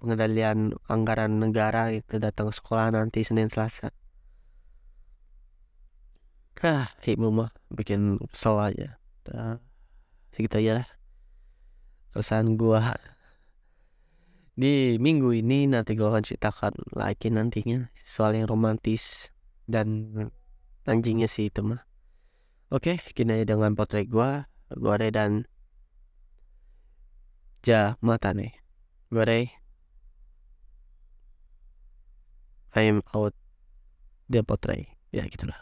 pengendalian 0.00 0.72
anggaran 0.88 1.36
negara 1.36 1.92
itu 1.92 2.16
datang 2.16 2.48
sekolah 2.48 2.88
nanti 2.96 3.20
Senin 3.20 3.52
Selasa 3.52 3.92
ah 6.62 6.86
ibu 7.02 7.28
mah 7.34 7.50
bikin 7.74 8.22
kesel 8.30 8.54
aja. 8.62 9.02
Nah, 9.26 9.58
segitu 10.30 10.62
aja 10.62 10.82
lah 10.82 10.88
keresahan 12.14 12.54
gua. 12.54 12.94
Di 14.52 15.00
minggu 15.00 15.32
ini 15.32 15.66
nanti 15.66 15.96
gua 15.96 16.14
akan 16.14 16.22
ceritakan 16.22 16.72
lagi 16.92 17.32
nantinya 17.32 17.88
soal 18.04 18.36
yang 18.36 18.46
romantis 18.46 19.32
dan 19.64 20.12
anjingnya 20.86 21.26
sih 21.26 21.48
itu 21.48 21.64
mah. 21.64 21.82
Oke 22.70 23.00
kini 23.16 23.42
aja 23.42 23.56
dengan 23.56 23.74
potret 23.74 24.06
gua. 24.06 24.46
Gua 24.72 24.96
Re 24.96 25.10
dan 25.10 25.48
ja 27.66 27.96
mata 28.04 28.30
nih. 28.36 28.52
Gua 29.10 29.24
Re 29.26 29.50
I'm 32.72 33.04
out. 33.12 33.36
Dia 34.28 34.40
potret. 34.40 34.88
Ya 35.12 35.28
gitulah 35.28 35.60